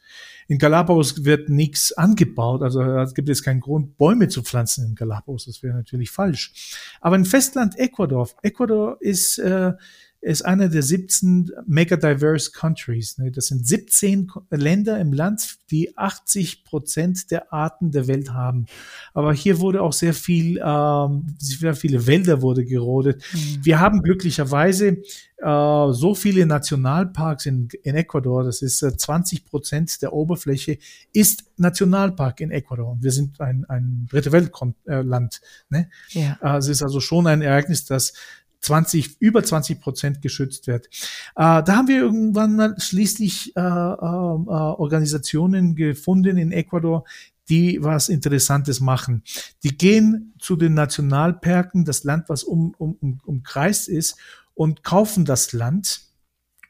[0.47, 4.95] In Galapagos wird nichts angebaut, also es gibt es keinen Grund, Bäume zu pflanzen in
[4.95, 5.45] Galapagos.
[5.45, 6.53] Das wäre natürlich falsch.
[7.01, 9.73] Aber im Festland Ecuador, Ecuador ist äh,
[10.21, 13.17] ist einer der 17 mega diverse countries.
[13.17, 13.31] Ne?
[13.31, 18.67] Das sind 17 Länder im Land, die 80 Prozent der Arten der Welt haben.
[19.15, 23.23] Aber hier wurde auch sehr viel, ähm, sehr viele Wälder wurde gerodet.
[23.33, 23.65] Mhm.
[23.65, 24.97] Wir haben glücklicherweise
[25.41, 28.43] äh, so viele Nationalparks in, in Ecuador.
[28.43, 30.77] Das ist äh, 20 Prozent der Oberfläche
[31.13, 32.91] ist Nationalpark in Ecuador.
[32.91, 35.41] Und wir sind ein, ein dritte Weltland.
[35.71, 35.89] Äh, ne?
[36.09, 36.37] ja.
[36.43, 38.13] äh, es ist also schon ein Ereignis, dass
[38.61, 40.87] 20, über 20 Prozent geschützt wird.
[41.35, 47.03] Äh, da haben wir irgendwann mal schließlich äh, äh, Organisationen gefunden in Ecuador,
[47.49, 49.23] die was Interessantes machen.
[49.63, 54.17] Die gehen zu den Nationalparken, das Land, was um, um, um, umkreist ist,
[54.53, 56.01] und kaufen das Land,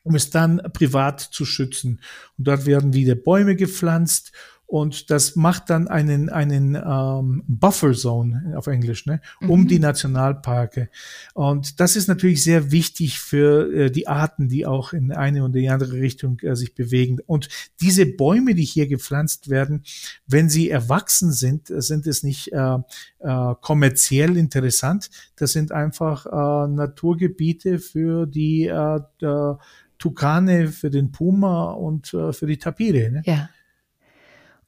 [0.04, 2.00] um es dann privat zu schützen.
[2.38, 4.32] Und dort werden wieder Bäume gepflanzt
[4.72, 9.68] und das macht dann einen, einen ähm, Buffer Zone auf Englisch, ne, um mhm.
[9.68, 10.88] die Nationalparke.
[11.34, 15.56] Und das ist natürlich sehr wichtig für äh, die Arten, die auch in eine oder
[15.56, 17.20] die andere Richtung äh, sich bewegen.
[17.26, 17.50] Und
[17.82, 19.84] diese Bäume, die hier gepflanzt werden,
[20.26, 22.78] wenn sie erwachsen sind, sind es nicht äh,
[23.20, 25.10] äh, kommerziell interessant.
[25.36, 29.02] Das sind einfach äh, Naturgebiete für die äh,
[29.98, 33.12] Tukane, für den Puma und äh, für die Tapire.
[33.12, 33.22] Ne?
[33.26, 33.50] Ja.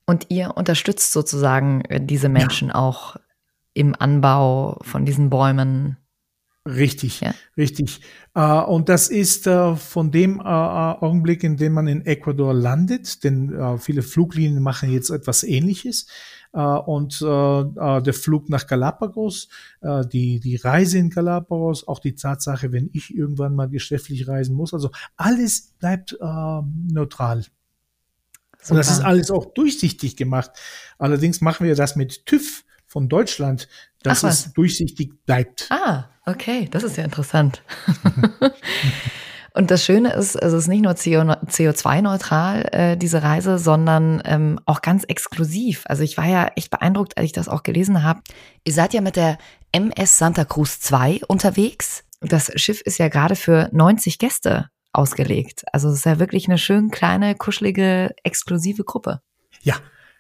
[0.06, 2.76] Und ihr unterstützt sozusagen äh, diese Menschen ja.
[2.76, 3.16] auch
[3.74, 5.98] im Anbau von diesen Bäumen.
[6.66, 7.34] Richtig, ja.
[7.58, 8.02] richtig.
[8.38, 13.78] Uh, und das ist uh, von dem Augenblick, in dem man in Ecuador landet, denn
[13.80, 16.08] viele Fluglinien machen jetzt etwas Ähnliches.
[16.54, 19.50] und der Flug nach Galapagos,
[19.82, 24.74] die, die Reise in Galapagos, auch die Tatsache, wenn ich irgendwann mal geschäftlich reisen muss,
[24.74, 27.44] also alles bleibt neutral.
[28.64, 28.72] Super.
[28.72, 30.52] Und das ist alles auch durchsichtig gemacht.
[30.98, 33.68] Allerdings machen wir das mit TÜV von Deutschland,
[34.04, 35.68] dass es durchsichtig bleibt.
[35.70, 37.62] Ah, okay, das ist ja interessant.
[39.56, 44.82] Und das Schöne ist, es ist nicht nur CO2-neutral, äh, diese Reise, sondern ähm, auch
[44.82, 45.84] ganz exklusiv.
[45.86, 48.22] Also ich war ja echt beeindruckt, als ich das auch gelesen habe.
[48.64, 49.38] Ihr seid ja mit der
[49.72, 52.04] MS Santa Cruz 2 unterwegs.
[52.22, 55.64] Das Schiff ist ja gerade für 90 Gäste ausgelegt.
[55.74, 59.22] Also es ist ja wirklich eine schön kleine, kuschelige, exklusive Gruppe.
[59.62, 59.76] Ja,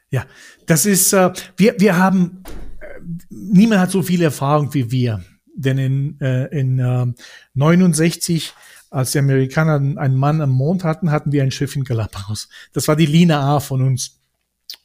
[0.09, 0.26] ja.
[0.65, 2.43] Das ist, äh, wir, wir haben,
[2.82, 5.24] äh, niemand hat so viel Erfahrung wie wir.
[5.55, 7.05] Denn in, äh, in äh,
[7.53, 8.53] 69
[8.89, 12.47] als die Amerikaner einen Mann am Mond hatten, hatten wir ein Schiff in Galapagos.
[12.74, 14.22] Das war die Lina A von uns.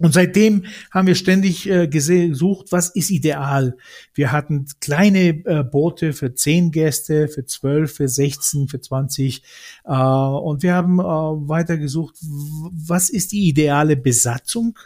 [0.00, 3.76] Und seitdem haben wir ständig äh, gesucht, was ist ideal.
[4.14, 9.42] Wir hatten kleine äh, Boote für zehn Gäste, für zwölf, für sechzehn, für zwanzig.
[9.84, 14.78] Äh, und wir haben äh, weiter gesucht, was ist die ideale Besatzung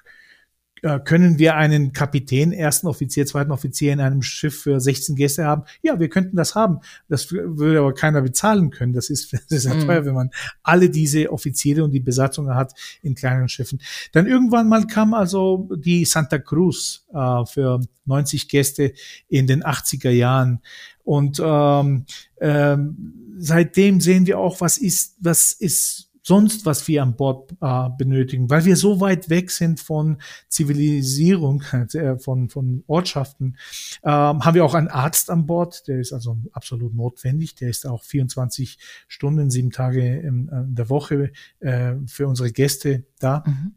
[1.04, 5.62] können wir einen Kapitän, ersten Offizier, zweiten Offizier in einem Schiff für 16 Gäste haben?
[5.80, 6.80] Ja, wir könnten das haben.
[7.08, 8.92] Das würde aber keiner bezahlen können.
[8.92, 9.86] Das ist, das ist ja mhm.
[9.86, 10.30] teuer, wenn man
[10.62, 13.80] alle diese Offiziere und die Besatzungen hat in kleinen Schiffen.
[14.12, 18.92] Dann irgendwann mal kam also die Santa Cruz äh, für 90 Gäste
[19.28, 20.60] in den 80er Jahren.
[21.04, 22.06] Und ähm,
[22.40, 27.88] ähm, seitdem sehen wir auch, was ist, was ist sonst, was wir an Bord äh,
[27.98, 30.18] benötigen, weil wir so weit weg sind von
[30.48, 31.62] Zivilisierung,
[31.92, 33.56] äh, von, von Ortschaften,
[34.04, 37.86] ähm, haben wir auch einen Arzt an Bord, der ist also absolut notwendig, der ist
[37.86, 43.44] auch 24 Stunden, sieben Tage in, in der Woche äh, für unsere Gäste da.
[43.46, 43.74] Mhm.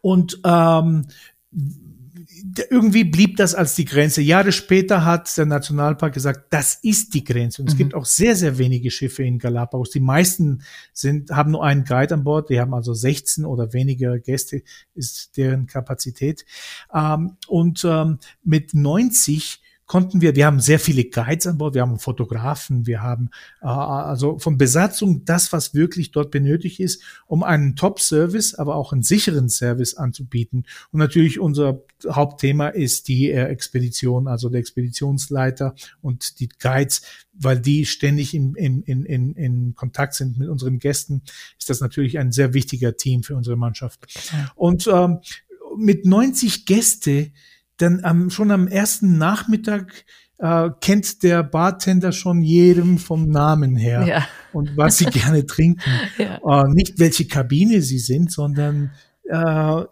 [0.00, 1.06] Und ähm,
[2.70, 4.22] irgendwie blieb das als die Grenze.
[4.22, 7.62] Jahre später hat der Nationalpark gesagt, das ist die Grenze.
[7.62, 7.78] Und es mhm.
[7.78, 9.90] gibt auch sehr, sehr wenige Schiffe in Galapagos.
[9.90, 10.62] Die meisten
[10.92, 12.50] sind, haben nur einen Guide an Bord.
[12.50, 14.62] Die haben also 16 oder weniger Gäste,
[14.94, 16.44] ist deren Kapazität.
[16.92, 21.82] Ähm, und ähm, mit 90 konnten wir, wir haben sehr viele Guides an Bord, wir
[21.82, 23.30] haben Fotografen, wir haben
[23.60, 28.92] äh, also von Besatzung das, was wirklich dort benötigt ist, um einen Top-Service, aber auch
[28.92, 30.64] einen sicheren Service anzubieten.
[30.90, 37.02] Und natürlich unser Hauptthema ist die äh, Expedition, also der Expeditionsleiter und die Guides,
[37.34, 41.22] weil die ständig in, in, in, in, in Kontakt sind mit unseren Gästen,
[41.58, 44.06] ist das natürlich ein sehr wichtiger Team für unsere Mannschaft.
[44.54, 45.18] Und ähm,
[45.76, 47.32] mit 90 Gäste
[47.76, 50.04] dann am, schon am ersten Nachmittag
[50.38, 54.28] äh, kennt der Bartender schon jedem vom Namen her ja.
[54.52, 55.80] und was sie gerne trinken.
[56.18, 56.64] Ja.
[56.64, 58.92] Äh, nicht welche Kabine sie sind, sondern
[59.26, 59.36] äh,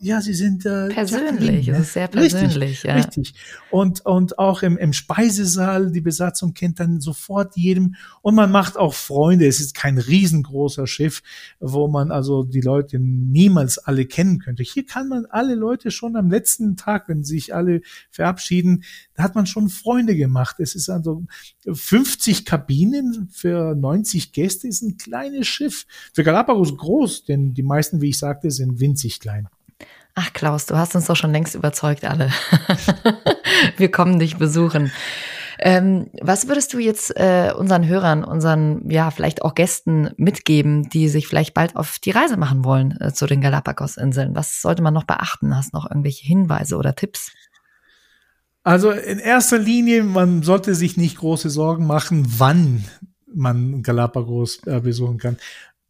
[0.01, 1.67] ja, sie sind äh, persönlich.
[1.69, 2.57] Es ist sehr persönlich.
[2.57, 2.95] Richtig, ja.
[2.95, 3.35] richtig.
[3.71, 8.77] Und und auch im, im Speisesaal die Besatzung kennt dann sofort jedem und man macht
[8.77, 9.47] auch Freunde.
[9.47, 11.23] Es ist kein riesengroßer Schiff,
[11.61, 14.65] wo man also die Leute niemals alle kennen könnte.
[14.65, 17.81] Hier kann man alle Leute schon am letzten Tag, wenn sich alle
[18.11, 20.57] verabschieden, da hat man schon Freunde gemacht.
[20.59, 21.25] Es ist also
[21.67, 25.87] 50 Kabinen für 90 Gäste ist ein kleines Schiff.
[26.13, 29.49] Für Galapagos groß, denn die meisten, wie ich sagte, sind winzig klein.
[30.15, 32.31] Ach Klaus, du hast uns doch schon längst überzeugt alle.
[33.79, 34.93] Wir kommen dich besuchen.
[35.59, 41.09] Ähm, was würdest du jetzt äh, unseren Hörern, unseren, ja, vielleicht auch Gästen mitgeben, die
[41.09, 44.35] sich vielleicht bald auf die Reise machen wollen äh, zu den Galapagos-Inseln?
[44.35, 45.57] Was sollte man noch beachten?
[45.57, 47.31] Hast du noch irgendwelche Hinweise oder Tipps?
[48.65, 52.85] Also in erster Linie, man sollte sich nicht große Sorgen machen, wann
[53.35, 55.39] man Galapagos äh, besuchen kann.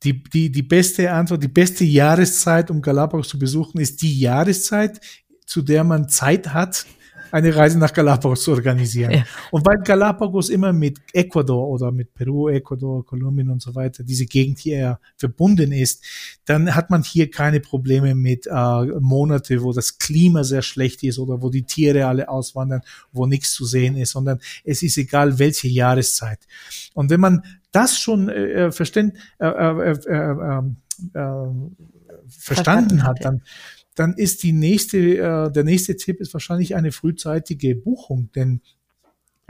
[0.05, 5.01] Die, die, die beste Antwort, die beste Jahreszeit, um Galapagos zu besuchen, ist die Jahreszeit,
[5.47, 6.87] zu der man Zeit hat,
[7.33, 9.11] eine Reise nach Galapagos zu organisieren.
[9.11, 9.25] Ja.
[9.51, 14.27] Und weil Galapagos immer mit Ecuador oder mit Peru, Ecuador, Kolumbien und so weiter, diese
[14.27, 16.05] Gegend hier verbunden ist,
[16.45, 21.19] dann hat man hier keine Probleme mit äh, Monate, wo das Klima sehr schlecht ist
[21.19, 25.39] oder wo die Tiere alle auswandern, wo nichts zu sehen ist, sondern es ist egal,
[25.39, 26.41] welche Jahreszeit.
[26.93, 30.63] Und wenn man das schon äh, äh verständ, äh, äh, äh,
[31.15, 31.47] äh,
[32.29, 33.43] verstanden hat, dann
[33.95, 38.61] dann ist die nächste, äh, der nächste Tipp ist wahrscheinlich eine frühzeitige Buchung, denn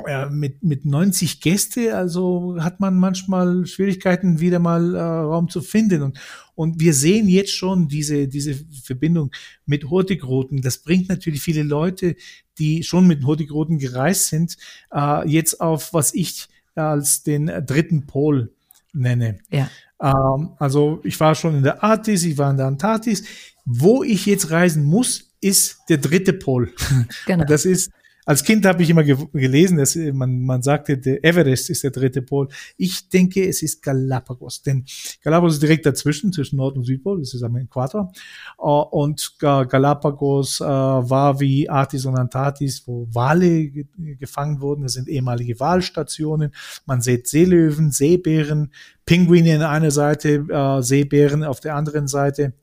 [0.06, 5.60] äh, mit, mit 90 Gäste, also hat man manchmal Schwierigkeiten, wieder mal äh, Raum zu
[5.60, 6.02] finden.
[6.02, 6.18] Und,
[6.54, 9.30] und wir sehen jetzt schon diese, diese Verbindung
[9.66, 10.60] mit Hurtigruten.
[10.62, 12.16] Das bringt natürlich viele Leute,
[12.58, 14.56] die schon mit Hurtigruten gereist sind,
[14.92, 18.50] äh, jetzt auf, was ich als den dritten Pol
[18.92, 19.38] nenne.
[19.50, 19.70] Ja.
[20.02, 23.24] Ähm, also ich war schon in der Artis, ich war in der Antarktis.
[23.64, 26.72] Wo ich jetzt reisen muss, ist der dritte Pol.
[27.26, 27.44] Genau.
[27.44, 27.90] das ist
[28.24, 31.90] als Kind habe ich immer ge gelesen, dass man, man sagte, der Everest ist der
[31.90, 32.48] dritte Pol.
[32.76, 34.84] Ich denke, es ist Galapagos, denn
[35.22, 38.12] Galapagos ist direkt dazwischen, zwischen Nord- und Südpol, das ist am Äquator.
[38.58, 44.82] Uh, und Galapagos uh, war wie Artis und Antarktis, wo Wale ge gefangen wurden.
[44.82, 46.52] Das sind ehemalige Walstationen.
[46.86, 48.72] Man sieht Seelöwen, Seebären,
[49.04, 52.54] Pinguine an einer Seite, Seebären auf der anderen Seite.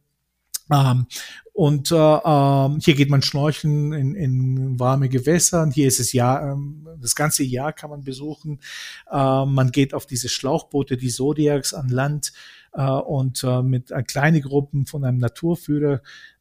[0.72, 1.08] Ähm,
[1.54, 5.72] und äh, äh, hier geht man schnorcheln in, in warme Gewässern.
[5.72, 8.60] Hier ist es ja, ähm, das ganze Jahr kann man besuchen.
[9.12, 12.32] Äh, man geht auf diese Schlauchboote, die Zodiacs an Land
[12.74, 16.39] äh, und äh, mit äh, kleine Gruppen von einem Naturführer ähm, ähm,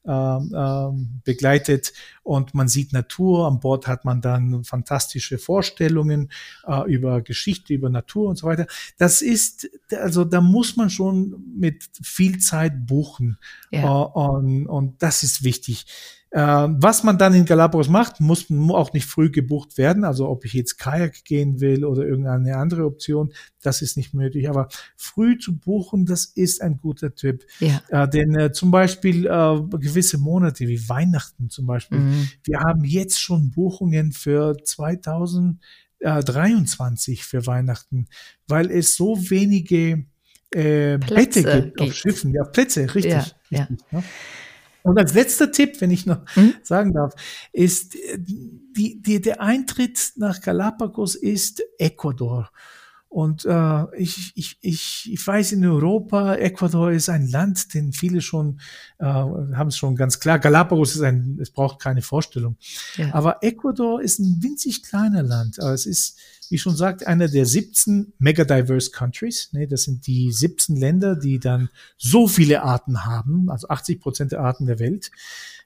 [1.25, 1.93] begleitet
[2.23, 3.47] und man sieht Natur.
[3.47, 6.31] An Bord hat man dann fantastische Vorstellungen
[6.67, 8.67] äh, über Geschichte, über Natur und so weiter.
[8.97, 13.39] Das ist, also da muss man schon mit viel Zeit buchen
[13.71, 14.03] ja.
[14.03, 15.87] äh, und, und das ist wichtig.
[16.31, 20.05] Ähm, was man dann in Galapagos macht, muss auch nicht früh gebucht werden.
[20.05, 24.51] Also ob ich jetzt Kajak gehen will oder irgendeine andere Option, das ist nicht möglich.
[24.51, 27.47] Aber früh zu buchen, das ist ein guter Tipp.
[27.61, 27.81] Ja.
[27.89, 31.99] Äh, denn äh, zum Beispiel äh, gewisse Monate wie Weihnachten zum Beispiel.
[31.99, 32.29] Mhm.
[32.45, 38.07] Wir haben jetzt schon Buchungen für 2023 für Weihnachten,
[38.47, 40.05] weil es so wenige
[40.51, 42.35] äh, Plätze Bette gibt, gibt auf Schiffen.
[42.35, 43.35] Ja, Plätze, richtig.
[43.51, 44.03] Ja, richtig ja.
[44.89, 46.55] Und als letzter Tipp, wenn ich noch mhm.
[46.62, 47.14] sagen darf,
[47.53, 52.51] ist die, die, der Eintritt nach Galapagos ist Ecuador.
[53.11, 58.20] Und äh, ich, ich, ich, ich weiß in Europa, Ecuador ist ein Land, den viele
[58.20, 58.61] schon
[58.99, 60.39] äh, haben es schon ganz klar.
[60.39, 62.57] Galapagos ist ein, es braucht keine Vorstellung.
[62.97, 63.14] Ja.
[63.14, 65.59] Aber Ecuador ist ein winzig kleiner Land.
[65.59, 66.18] Aber es ist,
[66.51, 69.51] wie schon sagt, einer der 17 mega diverse countries.
[69.53, 74.33] Ne, das sind die 17 Länder, die dann so viele Arten haben, also 80 Prozent
[74.33, 75.11] der Arten der Welt.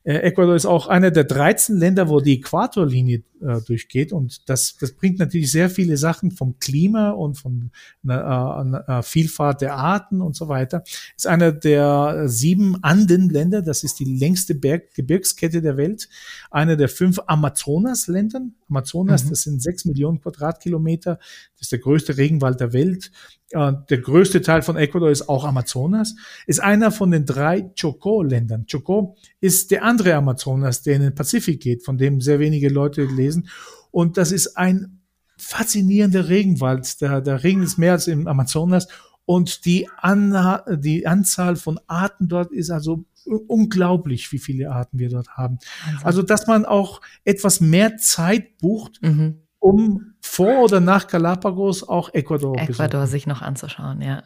[0.05, 4.13] Äh, Ecuador ist auch einer der 13 Länder, wo die Äquatorlinie äh, durchgeht.
[4.13, 7.71] Und das, das bringt natürlich sehr viele Sachen vom Klima und von
[8.09, 10.83] äh, äh, Vielfalt der Arten und so weiter.
[11.17, 13.63] Ist einer der sieben Anden-Länder.
[13.63, 16.09] Das ist die längste Berg Gebirgskette der Welt.
[16.51, 18.55] Einer der fünf Amazonas-Ländern.
[18.69, 19.31] Amazonas, mhm.
[19.31, 20.72] das sind sechs Millionen Quadratkilometer.
[20.79, 21.19] Das
[21.63, 23.11] ist der größte Regenwald der Welt.
[23.51, 26.15] Äh, der größte Teil von Ecuador ist auch Amazonas,
[26.47, 28.67] ist einer von den drei Choco-Ländern.
[28.71, 33.05] Choco ist der andere Amazonas, der in den Pazifik geht, von dem sehr wenige Leute
[33.05, 33.49] lesen.
[33.91, 35.01] Und das ist ein
[35.37, 37.01] faszinierender Regenwald.
[37.01, 38.89] Der, der Regen ist mehr als im Amazonas.
[39.25, 40.35] Und die, An
[40.81, 45.59] die Anzahl von Arten dort ist also unglaublich, wie viele Arten wir dort haben.
[46.03, 52.13] Also, dass man auch etwas mehr Zeit bucht, mhm um vor oder nach Galapagos auch
[52.13, 54.23] Ecuador Ecuador sich noch anzuschauen, ja.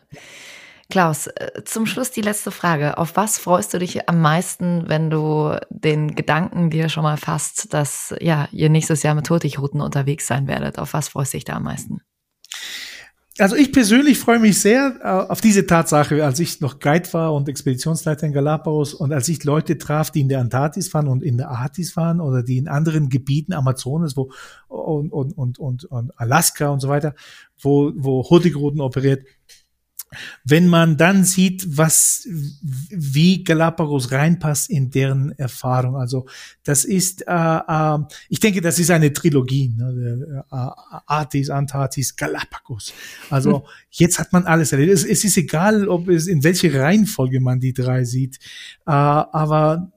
[0.89, 2.97] Klaus, äh, zum Schluss die letzte Frage.
[2.97, 7.75] Auf was freust du dich am meisten, wenn du den Gedanken dir schon mal fasst,
[7.75, 10.79] dass ja, ihr nächstes Jahr mit Hurtigruten unterwegs sein werdet?
[10.79, 12.01] Auf was freust du dich da am meisten?
[13.39, 17.35] Also ich persönlich freue mich sehr äh, auf diese Tatsache, als ich noch Guide war
[17.35, 21.23] und Expeditionsleiter in Galapagos und als ich Leute traf, die in der Antarktis waren und
[21.23, 24.31] in der Arktis waren oder die in anderen Gebieten Amazonas wo
[24.69, 27.15] und, und, und, und, und Alaska und so weiter,
[27.61, 29.25] wo, wo Hurtigruten operiert
[30.45, 35.97] wenn man dann sieht, was, wie Galapagos reinpasst in deren Erfahrung.
[35.97, 36.27] Also
[36.63, 37.99] das ist, äh, äh,
[38.29, 39.75] ich denke, das ist eine Trilogie.
[39.77, 40.45] Ne?
[40.51, 40.55] Äh,
[41.07, 42.93] Artis, Antarktis, Galapagos.
[43.31, 43.69] Also hm.
[43.91, 44.93] jetzt hat man alles erlebt.
[44.93, 48.39] Es, es, ist egal, ob es in welche Reihenfolge man die drei sieht,
[48.87, 49.93] äh, aber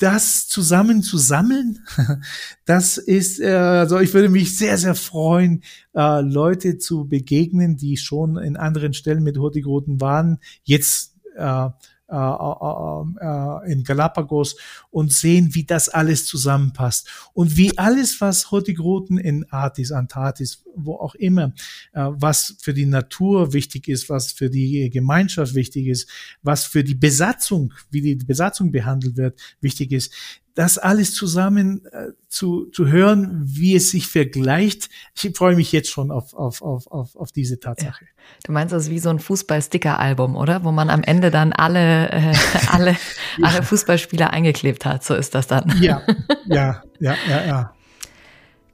[0.00, 1.78] das zusammen zu sammeln,
[2.64, 5.62] das ist, äh, also ich würde mich sehr, sehr freuen,
[5.94, 11.68] äh, Leute zu begegnen, die schon in anderen Stellen mit Hurtigruten waren, jetzt äh,
[12.10, 14.56] äh, äh, äh, in Galapagos
[14.90, 17.08] und sehen, wie das alles zusammenpasst.
[17.34, 21.52] Und wie alles, was Hurtigruten in Artis, Antarktis, wo auch immer,
[21.92, 26.08] was für die Natur wichtig ist, was für die Gemeinschaft wichtig ist,
[26.42, 30.12] was für die Besatzung, wie die Besatzung behandelt wird, wichtig ist,
[30.54, 34.88] das alles zusammen äh, zu, zu hören, wie es sich vergleicht.
[35.14, 38.04] Ich freue mich jetzt schon auf, auf, auf, auf, auf diese Tatsache.
[38.04, 38.10] Ja.
[38.44, 40.64] Du meinst das ist wie so ein Fußball-Sticker-Album, oder?
[40.64, 42.34] Wo man am Ende dann alle, äh,
[42.70, 42.90] alle,
[43.38, 43.48] ja.
[43.48, 45.04] alle Fußballspieler eingeklebt hat.
[45.04, 45.74] So ist das dann.
[45.80, 46.02] Ja,
[46.46, 47.74] ja, ja, ja, ja.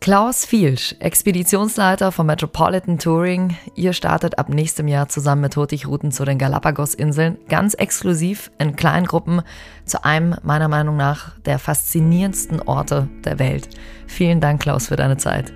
[0.06, 3.56] Klaus Fielsch, Expeditionsleiter vom Metropolitan Touring.
[3.74, 9.06] Ihr startet ab nächstem Jahr zusammen mit Hurtigruten zu den Galapagos-Inseln, ganz exklusiv in kleinen
[9.06, 9.42] Gruppen
[9.84, 13.68] zu einem meiner Meinung nach der faszinierendsten Orte der Welt.
[14.06, 15.52] Vielen Dank, Klaus, für deine Zeit.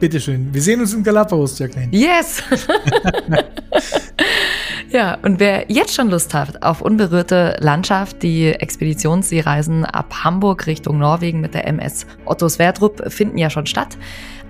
[0.00, 0.52] Bitteschön.
[0.52, 1.96] Wir sehen uns in Galapagos, Jacqueline.
[1.96, 2.42] Yes!
[4.90, 10.98] Ja, und wer jetzt schon Lust hat auf unberührte Landschaft, die Expeditionsseereisen ab Hamburg Richtung
[10.98, 13.98] Norwegen mit der MS Otto Sverdrup finden ja schon statt.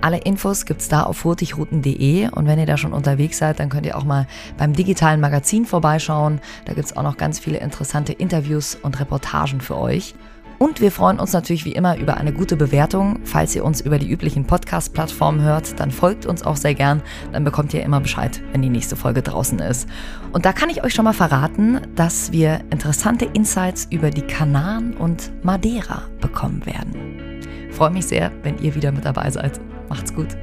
[0.01, 3.85] Alle Infos gibt's da auf hurtigruten.de und wenn ihr da schon unterwegs seid, dann könnt
[3.85, 6.41] ihr auch mal beim digitalen Magazin vorbeischauen.
[6.67, 10.15] Da gibt's auch noch ganz viele interessante Interviews und Reportagen für euch.
[10.59, 13.21] Und wir freuen uns natürlich wie immer über eine gute Bewertung.
[13.25, 17.01] Falls ihr uns über die üblichen Podcast-Plattformen hört, dann folgt uns auch sehr gern.
[17.33, 19.89] Dann bekommt ihr immer Bescheid, wenn die nächste Folge draußen ist.
[20.33, 24.95] Und da kann ich euch schon mal verraten, dass wir interessante Insights über die Kanaren
[24.95, 27.41] und Madeira bekommen werden.
[27.71, 29.61] freue mich sehr, wenn ihr wieder mit dabei seid.
[29.89, 30.37] Macht's gut.